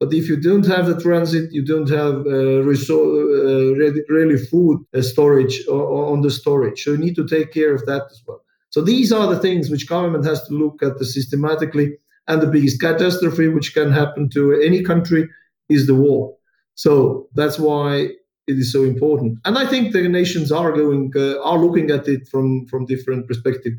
But 0.00 0.12
if 0.12 0.28
you 0.28 0.40
don't 0.40 0.66
have 0.66 0.86
the 0.86 1.00
transit, 1.00 1.52
you 1.52 1.64
don't 1.64 1.90
have 1.90 2.14
uh, 2.24 2.30
uh, 2.30 2.62
really, 2.62 4.02
really 4.08 4.38
food 4.38 4.78
uh, 4.94 5.02
storage 5.02 5.66
on 5.66 6.20
the 6.22 6.30
storage. 6.30 6.84
So 6.84 6.92
you 6.92 6.98
need 6.98 7.16
to 7.16 7.26
take 7.26 7.52
care 7.52 7.74
of 7.74 7.84
that 7.86 8.04
as 8.10 8.22
well. 8.26 8.44
So 8.70 8.80
these 8.80 9.10
are 9.12 9.26
the 9.26 9.40
things 9.40 9.70
which 9.70 9.88
government 9.88 10.24
has 10.24 10.46
to 10.46 10.54
look 10.54 10.82
at 10.82 10.98
the 10.98 11.04
systematically. 11.04 11.96
And 12.28 12.42
the 12.42 12.46
biggest 12.46 12.80
catastrophe 12.80 13.48
which 13.48 13.72
can 13.72 13.90
happen 13.90 14.28
to 14.34 14.52
any 14.60 14.82
country 14.82 15.28
is 15.68 15.86
the 15.86 15.94
war. 15.94 16.34
So 16.74 17.28
that's 17.34 17.58
why 17.58 18.10
it 18.46 18.58
is 18.58 18.72
so 18.72 18.82
important. 18.82 19.38
And 19.44 19.58
I 19.58 19.66
think 19.66 19.92
the 19.92 20.08
nations 20.08 20.50
are 20.50 20.72
going 20.72 21.12
uh, 21.14 21.40
are 21.42 21.58
looking 21.58 21.90
at 21.90 22.08
it 22.08 22.28
from 22.28 22.66
from 22.66 22.86
different 22.86 23.26
perspective. 23.28 23.74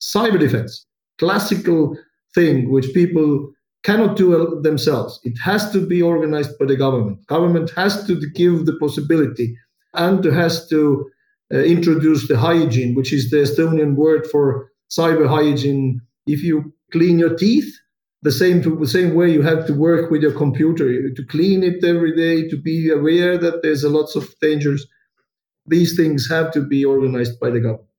Cyber 0.00 0.38
defense, 0.38 0.86
classical 1.18 1.96
thing 2.34 2.70
which 2.70 2.92
people 2.94 3.50
cannot 3.82 4.16
do 4.16 4.60
themselves. 4.62 5.20
It 5.24 5.38
has 5.42 5.70
to 5.72 5.86
be 5.86 6.02
organized 6.02 6.58
by 6.58 6.66
the 6.66 6.76
government. 6.76 7.26
Government 7.26 7.70
has 7.70 8.06
to 8.06 8.20
give 8.34 8.66
the 8.66 8.76
possibility 8.78 9.56
and 9.94 10.24
has 10.24 10.68
to 10.68 11.10
uh, 11.52 11.58
introduce 11.58 12.28
the 12.28 12.38
hygiene, 12.38 12.94
which 12.94 13.12
is 13.12 13.30
the 13.30 13.38
Estonian 13.38 13.94
word 13.94 14.26
for 14.26 14.70
cyber 14.90 15.26
hygiene. 15.26 16.00
If 16.26 16.42
you 16.42 16.72
clean 16.92 17.18
your 17.18 17.36
teeth, 17.36 17.72
the 18.22 18.32
same 18.32 18.60
the 18.78 18.86
same 18.86 19.14
way 19.14 19.30
you 19.30 19.42
have 19.42 19.66
to 19.66 19.74
work 19.74 20.10
with 20.10 20.22
your 20.22 20.32
computer 20.32 21.10
to 21.10 21.24
clean 21.26 21.62
it 21.62 21.82
every 21.84 22.14
day, 22.14 22.48
to 22.48 22.56
be 22.56 22.90
aware 22.90 23.38
that 23.38 23.62
there's 23.62 23.84
a 23.84 23.88
lots 23.88 24.14
of 24.14 24.28
dangers. 24.40 24.86
These 25.66 25.96
things 25.96 26.28
have 26.28 26.52
to 26.52 26.60
be 26.60 26.84
organized 26.84 27.38
by 27.40 27.50
the 27.50 27.60
government. 27.60 27.90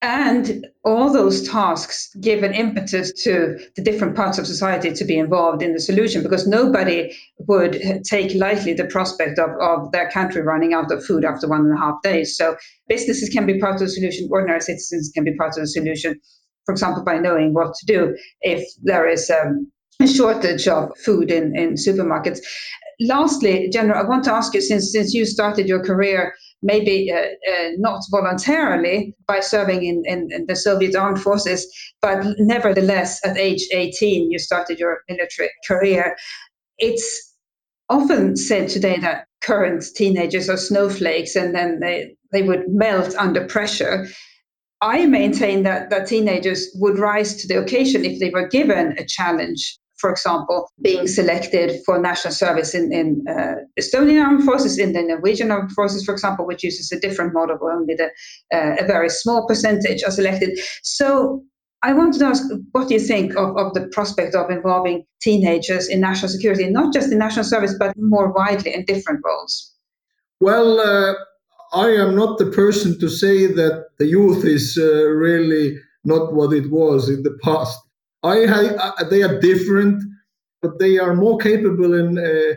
And 0.00 0.68
all 0.84 1.12
those 1.12 1.46
tasks 1.48 2.14
give 2.20 2.44
an 2.44 2.54
impetus 2.54 3.12
to 3.24 3.58
the 3.74 3.82
different 3.82 4.14
parts 4.14 4.38
of 4.38 4.46
society 4.46 4.92
to 4.92 5.04
be 5.04 5.18
involved 5.18 5.60
in 5.60 5.72
the 5.72 5.80
solution 5.80 6.22
because 6.22 6.46
nobody 6.46 7.12
would 7.48 7.82
take 8.04 8.32
lightly 8.36 8.74
the 8.74 8.84
prospect 8.84 9.40
of, 9.40 9.50
of 9.60 9.90
their 9.90 10.08
country 10.10 10.40
running 10.40 10.72
out 10.72 10.92
of 10.92 11.04
food 11.04 11.24
after 11.24 11.48
one 11.48 11.62
and 11.62 11.74
a 11.74 11.80
half 11.80 12.00
days. 12.02 12.36
So 12.36 12.56
businesses 12.88 13.28
can 13.28 13.44
be 13.44 13.58
part 13.58 13.74
of 13.74 13.80
the 13.80 13.88
solution, 13.88 14.28
ordinary 14.30 14.60
citizens 14.60 15.10
can 15.12 15.24
be 15.24 15.34
part 15.34 15.56
of 15.56 15.62
the 15.62 15.66
solution, 15.66 16.20
for 16.68 16.72
example, 16.72 17.02
by 17.02 17.16
knowing 17.16 17.54
what 17.54 17.74
to 17.76 17.86
do 17.86 18.14
if 18.42 18.62
there 18.82 19.08
is 19.08 19.30
um, 19.30 19.72
a 20.02 20.06
shortage 20.06 20.68
of 20.68 20.90
food 20.98 21.30
in, 21.30 21.56
in 21.56 21.76
supermarkets. 21.76 22.40
Lastly, 23.00 23.70
General, 23.70 24.04
I 24.04 24.06
want 24.06 24.24
to 24.24 24.34
ask 24.34 24.52
you 24.52 24.60
since 24.60 24.92
since 24.92 25.14
you 25.14 25.24
started 25.24 25.66
your 25.66 25.82
career 25.82 26.34
maybe 26.60 27.10
uh, 27.10 27.20
uh, 27.20 27.68
not 27.78 28.02
voluntarily 28.10 29.14
by 29.26 29.40
serving 29.40 29.82
in, 29.84 30.02
in, 30.04 30.28
in, 30.30 30.44
the 30.46 30.56
Soviet 30.56 30.94
armed 30.94 31.22
forces, 31.22 31.66
but 32.02 32.22
nevertheless, 32.38 33.24
at 33.24 33.38
age 33.38 33.66
18, 33.72 34.30
you 34.30 34.38
started 34.38 34.78
your 34.78 34.98
military 35.08 35.48
career. 35.66 36.16
It's 36.78 37.34
often 37.88 38.36
said 38.36 38.68
today 38.68 38.98
that 38.98 39.26
current 39.40 39.84
teenagers 39.94 40.50
are 40.50 40.56
snowflakes 40.56 41.36
and 41.36 41.54
then 41.54 41.80
they, 41.80 42.16
they 42.32 42.42
would 42.42 42.64
melt 42.68 43.14
under 43.16 43.46
pressure. 43.46 44.08
I 44.80 45.06
maintain 45.06 45.64
that, 45.64 45.90
that 45.90 46.06
teenagers 46.06 46.68
would 46.76 46.98
rise 46.98 47.34
to 47.36 47.48
the 47.48 47.58
occasion 47.58 48.04
if 48.04 48.20
they 48.20 48.30
were 48.30 48.46
given 48.46 48.96
a 48.98 49.04
challenge 49.04 49.78
for 49.98 50.10
example, 50.10 50.70
being 50.80 51.06
selected 51.08 51.80
for 51.84 51.98
national 51.98 52.32
service 52.32 52.74
in, 52.74 52.92
in 52.92 53.24
uh, 53.28 53.56
Estonian 53.80 54.24
armed 54.24 54.44
forces, 54.44 54.78
in 54.78 54.92
the 54.92 55.02
Norwegian 55.02 55.50
armed 55.50 55.72
forces, 55.72 56.04
for 56.04 56.12
example, 56.12 56.46
which 56.46 56.62
uses 56.62 56.90
a 56.92 57.00
different 57.00 57.34
model 57.34 57.56
where 57.56 57.72
only 57.72 57.94
the, 57.94 58.06
uh, 58.54 58.76
a 58.82 58.86
very 58.86 59.10
small 59.10 59.46
percentage 59.46 60.04
are 60.04 60.12
selected. 60.12 60.58
So 60.82 61.42
I 61.82 61.92
wanted 61.92 62.20
to 62.20 62.26
ask, 62.26 62.44
what 62.72 62.88
do 62.88 62.94
you 62.94 63.00
think 63.00 63.36
of, 63.36 63.56
of 63.56 63.74
the 63.74 63.88
prospect 63.88 64.34
of 64.34 64.50
involving 64.50 65.04
teenagers 65.20 65.88
in 65.88 66.00
national 66.00 66.28
security, 66.28 66.68
not 66.70 66.94
just 66.94 67.10
in 67.10 67.18
national 67.18 67.44
service, 67.44 67.74
but 67.76 67.94
more 67.96 68.32
widely 68.32 68.74
in 68.74 68.84
different 68.84 69.20
roles? 69.24 69.74
Well, 70.40 70.78
uh, 70.78 71.14
I 71.72 71.88
am 71.88 72.14
not 72.14 72.38
the 72.38 72.50
person 72.50 72.98
to 73.00 73.08
say 73.08 73.46
that 73.46 73.88
the 73.98 74.06
youth 74.06 74.44
is 74.44 74.78
uh, 74.80 75.06
really 75.08 75.78
not 76.04 76.32
what 76.32 76.52
it 76.52 76.70
was 76.70 77.08
in 77.08 77.22
the 77.22 77.38
past. 77.42 77.78
I, 78.22 78.46
I, 78.46 79.04
they 79.04 79.22
are 79.22 79.40
different, 79.40 80.02
but 80.62 80.78
they 80.78 80.98
are 80.98 81.14
more 81.14 81.38
capable 81.38 81.94
in 81.94 82.18
uh, 82.18 82.54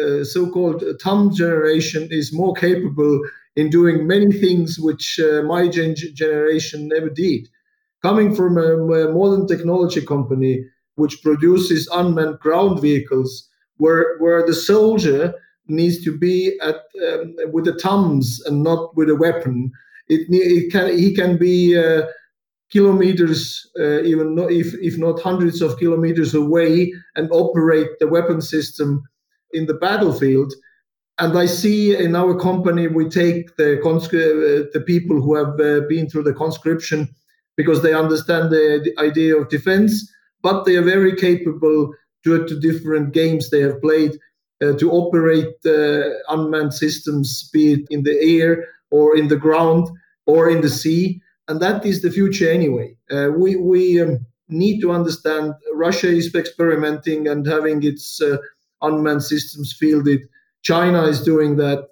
uh, 0.00 0.24
so-called 0.24 0.82
thumb 1.02 1.34
generation 1.34 2.08
is 2.10 2.32
more 2.32 2.54
capable 2.54 3.20
in 3.56 3.70
doing 3.70 4.06
many 4.06 4.32
things 4.32 4.78
which 4.78 5.20
uh, 5.20 5.42
my 5.42 5.68
gen- 5.68 5.94
generation 6.14 6.88
never 6.88 7.10
did. 7.10 7.48
Coming 8.02 8.34
from 8.34 8.56
a, 8.56 8.76
a, 8.76 9.12
modern 9.12 9.46
technology 9.46 10.00
company 10.00 10.64
which 10.94 11.22
produces 11.22 11.88
unmanned 11.92 12.38
ground 12.38 12.80
vehicles, 12.80 13.48
where 13.76 14.18
where 14.18 14.44
the 14.46 14.54
soldier 14.54 15.34
needs 15.68 16.02
to 16.04 16.16
be 16.16 16.58
at 16.62 16.76
um, 17.08 17.36
with 17.52 17.64
the 17.64 17.78
thumbs 17.78 18.40
and 18.46 18.62
not 18.62 18.96
with 18.96 19.10
a 19.10 19.16
weapon, 19.16 19.70
it, 20.08 20.26
it 20.30 20.72
can 20.72 20.96
he 20.96 21.14
can 21.14 21.36
be 21.36 21.76
uh, 21.78 22.02
kilometers, 22.70 23.70
uh, 23.78 24.02
even 24.02 24.34
not, 24.34 24.50
if 24.50 24.74
if 24.80 24.98
not 24.98 25.20
hundreds 25.20 25.62
of 25.62 25.78
kilometers 25.78 26.34
away, 26.34 26.92
and 27.16 27.30
operate 27.30 27.88
the 28.00 28.06
weapon 28.06 28.40
system 28.40 29.02
in 29.52 29.66
the 29.66 29.74
battlefield. 29.74 30.52
And 31.20 31.36
I 31.36 31.46
see 31.46 31.96
in 31.96 32.14
our 32.14 32.38
company 32.38 32.86
we 32.86 33.08
take 33.08 33.56
the 33.56 33.80
conscri- 33.82 34.62
uh, 34.62 34.68
the 34.72 34.80
people 34.80 35.20
who 35.20 35.34
have 35.34 35.58
uh, 35.60 35.86
been 35.88 36.08
through 36.08 36.24
the 36.24 36.34
conscription 36.34 37.08
because 37.56 37.82
they 37.82 37.92
understand 37.92 38.50
the, 38.50 38.80
the 38.84 39.02
idea 39.02 39.36
of 39.36 39.48
defense, 39.48 40.08
but 40.42 40.64
they 40.64 40.76
are 40.76 40.82
very 40.82 41.16
capable 41.16 41.92
due 42.22 42.46
to 42.46 42.60
different 42.60 43.12
games 43.12 43.50
they 43.50 43.60
have 43.60 43.80
played 43.80 44.12
uh, 44.60 44.72
to 44.72 44.90
operate 44.90 45.54
uh, 45.66 46.02
unmanned 46.30 46.74
systems, 46.74 47.48
be 47.52 47.74
it 47.74 47.86
in 47.90 48.02
the 48.02 48.18
air 48.20 48.66
or 48.90 49.16
in 49.16 49.28
the 49.28 49.36
ground 49.36 49.88
or 50.26 50.50
in 50.50 50.62
the 50.62 50.68
sea. 50.68 51.20
And 51.46 51.60
that 51.60 51.86
is 51.86 52.02
the 52.02 52.10
future 52.10 52.50
anyway. 52.50 52.96
Uh, 53.08 53.28
we 53.36 53.54
we 53.54 54.02
um, 54.02 54.18
need 54.48 54.80
to 54.80 54.90
understand 54.90 55.54
Russia 55.74 56.08
is 56.08 56.34
experimenting 56.34 57.28
and 57.28 57.46
having 57.46 57.84
its 57.84 58.20
uh, 58.20 58.38
unmanned 58.82 59.22
systems 59.22 59.72
fielded. 59.78 60.22
China 60.62 61.04
is 61.04 61.22
doing 61.22 61.56
that. 61.56 61.86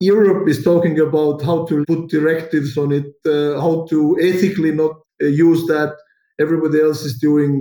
Europe 0.00 0.48
is 0.48 0.64
talking 0.64 0.98
about 0.98 1.40
how 1.42 1.64
to 1.66 1.84
put 1.86 2.08
directives 2.08 2.76
on 2.76 2.90
it, 2.90 3.14
uh, 3.24 3.60
how 3.60 3.86
to 3.90 4.18
ethically 4.20 4.72
not 4.72 4.96
use 5.20 5.64
that. 5.68 5.94
Everybody 6.40 6.80
else 6.80 7.02
is 7.02 7.16
doing 7.20 7.60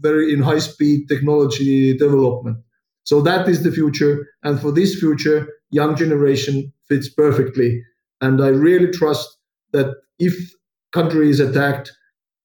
very 0.00 0.34
in 0.34 0.42
high 0.42 0.58
speed 0.58 1.08
technology 1.08 1.96
development. 1.96 2.58
So 3.06 3.22
that 3.22 3.48
is 3.48 3.62
the 3.62 3.70
future. 3.70 4.26
And 4.42 4.60
for 4.60 4.72
this 4.72 4.98
future, 4.98 5.48
young 5.70 5.94
generation 5.96 6.72
fits 6.88 7.08
perfectly. 7.08 7.80
And 8.20 8.42
I 8.42 8.48
really 8.48 8.90
trust 8.90 9.28
that 9.72 9.94
if 10.18 10.34
country 10.92 11.30
is 11.30 11.38
attacked, 11.38 11.92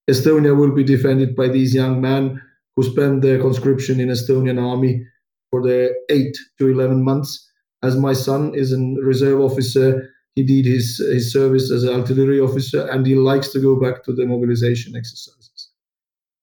Estonia 0.10 0.56
will 0.56 0.74
be 0.74 0.84
defended 0.84 1.36
by 1.36 1.48
these 1.48 1.74
young 1.74 2.00
men 2.00 2.40
who 2.76 2.84
spend 2.84 3.24
their 3.24 3.42
conscription 3.42 4.00
in 4.00 4.10
Estonian 4.10 4.62
army 4.62 5.04
for 5.50 5.64
the 5.64 5.94
eight 6.10 6.38
to 6.60 6.68
11 6.68 7.04
months. 7.04 7.50
As 7.82 7.98
my 7.98 8.14
son 8.14 8.54
is 8.54 8.72
a 8.72 8.78
reserve 9.02 9.42
officer, 9.42 10.10
he 10.36 10.44
did 10.44 10.66
his, 10.66 10.98
his 11.12 11.34
service 11.34 11.72
as 11.72 11.84
an 11.84 12.00
artillery 12.00 12.40
officer 12.40 12.88
and 12.88 13.06
he 13.06 13.16
likes 13.16 13.52
to 13.54 13.60
go 13.60 13.80
back 13.80 14.04
to 14.04 14.14
the 14.14 14.28
mobilization 14.28 14.96
exercises. 14.96 15.41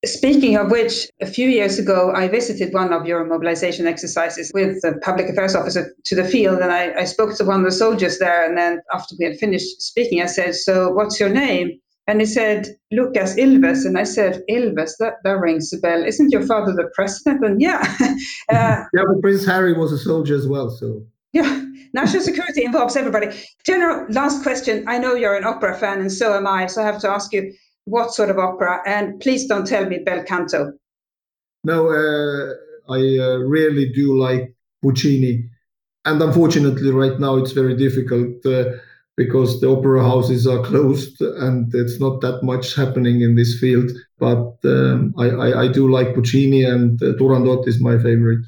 Speaking 0.04 0.56
of 0.56 0.70
which, 0.70 1.08
a 1.20 1.26
few 1.26 1.48
years 1.48 1.78
ago, 1.78 2.12
I 2.14 2.28
visited 2.28 2.72
one 2.72 2.92
of 2.92 3.04
your 3.04 3.24
mobilization 3.24 3.88
exercises 3.88 4.52
with 4.54 4.80
the 4.82 4.96
public 5.02 5.28
affairs 5.28 5.56
officer 5.56 5.92
to 6.04 6.14
the 6.14 6.24
field, 6.24 6.60
and 6.60 6.70
I, 6.70 7.00
I, 7.00 7.04
spoke 7.04 7.34
to 7.36 7.44
one 7.44 7.60
of 7.60 7.64
the 7.64 7.72
soldiers 7.72 8.20
there. 8.20 8.48
And 8.48 8.56
then 8.56 8.80
after 8.94 9.16
we 9.18 9.24
had 9.24 9.38
finished 9.38 9.82
speaking, 9.82 10.22
I 10.22 10.26
said, 10.26 10.54
"So, 10.54 10.92
what's 10.92 11.18
your 11.18 11.30
name?" 11.30 11.80
And 12.08 12.20
he 12.20 12.26
said, 12.26 12.68
Luukas 12.92 13.36
Ilves. 13.36 13.84
And 13.84 13.98
I 13.98 14.04
said, 14.04 14.42
Ilves, 14.48 14.92
that, 14.98 15.16
that 15.24 15.38
rings 15.40 15.70
a 15.74 15.78
bell. 15.78 16.02
Isn't 16.02 16.32
your 16.32 16.46
father 16.46 16.72
the 16.72 16.90
president? 16.94 17.44
And 17.44 17.60
yeah. 17.60 17.82
uh, 18.48 18.82
yeah, 18.94 19.02
but 19.06 19.20
Prince 19.20 19.44
Harry 19.44 19.74
was 19.74 19.92
a 19.92 19.98
soldier 19.98 20.34
as 20.34 20.48
well. 20.48 20.70
So, 20.70 21.02
yeah, 21.34 21.66
national 21.92 22.22
security 22.22 22.64
involves 22.64 22.96
everybody. 22.96 23.36
General, 23.66 24.06
last 24.08 24.42
question. 24.42 24.88
I 24.88 24.96
know 24.96 25.14
you're 25.14 25.36
an 25.36 25.44
opera 25.44 25.76
fan, 25.76 26.00
and 26.00 26.10
so 26.10 26.34
am 26.34 26.46
I. 26.46 26.66
So 26.66 26.82
I 26.82 26.86
have 26.86 27.00
to 27.00 27.10
ask 27.10 27.30
you, 27.34 27.52
what 27.88 28.12
sort 28.12 28.30
of 28.30 28.38
opera? 28.38 28.82
And 28.86 29.20
please 29.20 29.46
don't 29.46 29.66
tell 29.66 29.86
me 29.86 29.98
bel 29.98 30.22
canto. 30.24 30.72
No, 31.64 31.90
uh, 31.90 32.54
I 32.92 33.18
uh, 33.18 33.36
really 33.38 33.90
do 33.92 34.18
like 34.18 34.54
Puccini. 34.82 35.48
And 36.04 36.22
unfortunately, 36.22 36.90
right 36.90 37.18
now 37.18 37.36
it's 37.36 37.52
very 37.52 37.76
difficult 37.76 38.44
uh, 38.46 38.64
because 39.16 39.60
the 39.60 39.68
opera 39.68 40.02
houses 40.02 40.46
are 40.46 40.62
closed 40.62 41.20
and 41.20 41.74
it's 41.74 41.98
not 42.00 42.20
that 42.20 42.42
much 42.42 42.74
happening 42.74 43.20
in 43.20 43.34
this 43.34 43.58
field. 43.58 43.90
But 44.18 44.54
um, 44.64 45.12
I, 45.18 45.30
I, 45.30 45.62
I, 45.64 45.68
do 45.68 45.90
like 45.90 46.14
Puccini, 46.14 46.64
and 46.64 47.00
uh, 47.02 47.12
Turandot 47.20 47.68
is 47.68 47.80
my 47.80 47.96
favorite. 47.98 48.44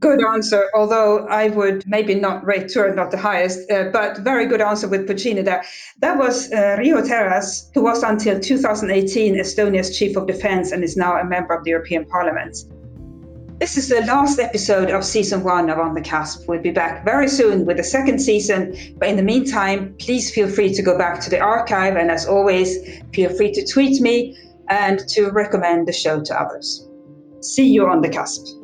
Good 0.00 0.22
answer, 0.22 0.70
although 0.74 1.26
I 1.26 1.48
would 1.48 1.82
maybe 1.88 2.14
not 2.14 2.46
rate 2.46 2.66
Turandot 2.66 2.94
not 2.94 3.10
the 3.10 3.18
highest, 3.18 3.68
uh, 3.68 3.90
but 3.92 4.18
very 4.18 4.46
good 4.46 4.60
answer 4.60 4.86
with 4.86 5.08
Puccini 5.08 5.42
there. 5.42 5.64
That 5.98 6.16
was 6.16 6.52
uh, 6.52 6.76
Riho 6.78 7.04
Terras, 7.06 7.68
who 7.74 7.82
was 7.82 8.04
until 8.04 8.38
2018 8.38 9.34
Estonia's 9.34 9.98
Chief 9.98 10.16
of 10.16 10.28
Defense 10.28 10.70
and 10.70 10.84
is 10.84 10.96
now 10.96 11.16
a 11.16 11.24
member 11.24 11.52
of 11.52 11.64
the 11.64 11.70
European 11.70 12.04
Parliament. 12.04 12.56
This 13.58 13.76
is 13.76 13.88
the 13.88 14.02
last 14.02 14.38
episode 14.38 14.90
of 14.90 15.04
season 15.04 15.42
one 15.42 15.68
of 15.68 15.80
On 15.80 15.94
the 15.94 16.00
Cusp. 16.00 16.48
We'll 16.48 16.62
be 16.62 16.70
back 16.70 17.04
very 17.04 17.26
soon 17.26 17.66
with 17.66 17.76
the 17.76 17.82
second 17.82 18.20
season, 18.20 18.76
but 18.98 19.08
in 19.08 19.16
the 19.16 19.24
meantime, 19.24 19.96
please 19.98 20.32
feel 20.32 20.48
free 20.48 20.72
to 20.74 20.82
go 20.82 20.96
back 20.96 21.20
to 21.22 21.30
the 21.30 21.40
archive, 21.40 21.96
and 21.96 22.08
as 22.08 22.24
always, 22.24 23.02
feel 23.12 23.30
free 23.36 23.50
to 23.50 23.66
tweet 23.66 24.00
me 24.00 24.38
and 24.68 25.00
to 25.08 25.30
recommend 25.30 25.88
the 25.88 25.92
show 25.92 26.22
to 26.22 26.40
others. 26.40 26.88
See 27.40 27.66
you 27.66 27.88
on 27.88 28.00
the 28.00 28.08
cusp. 28.08 28.57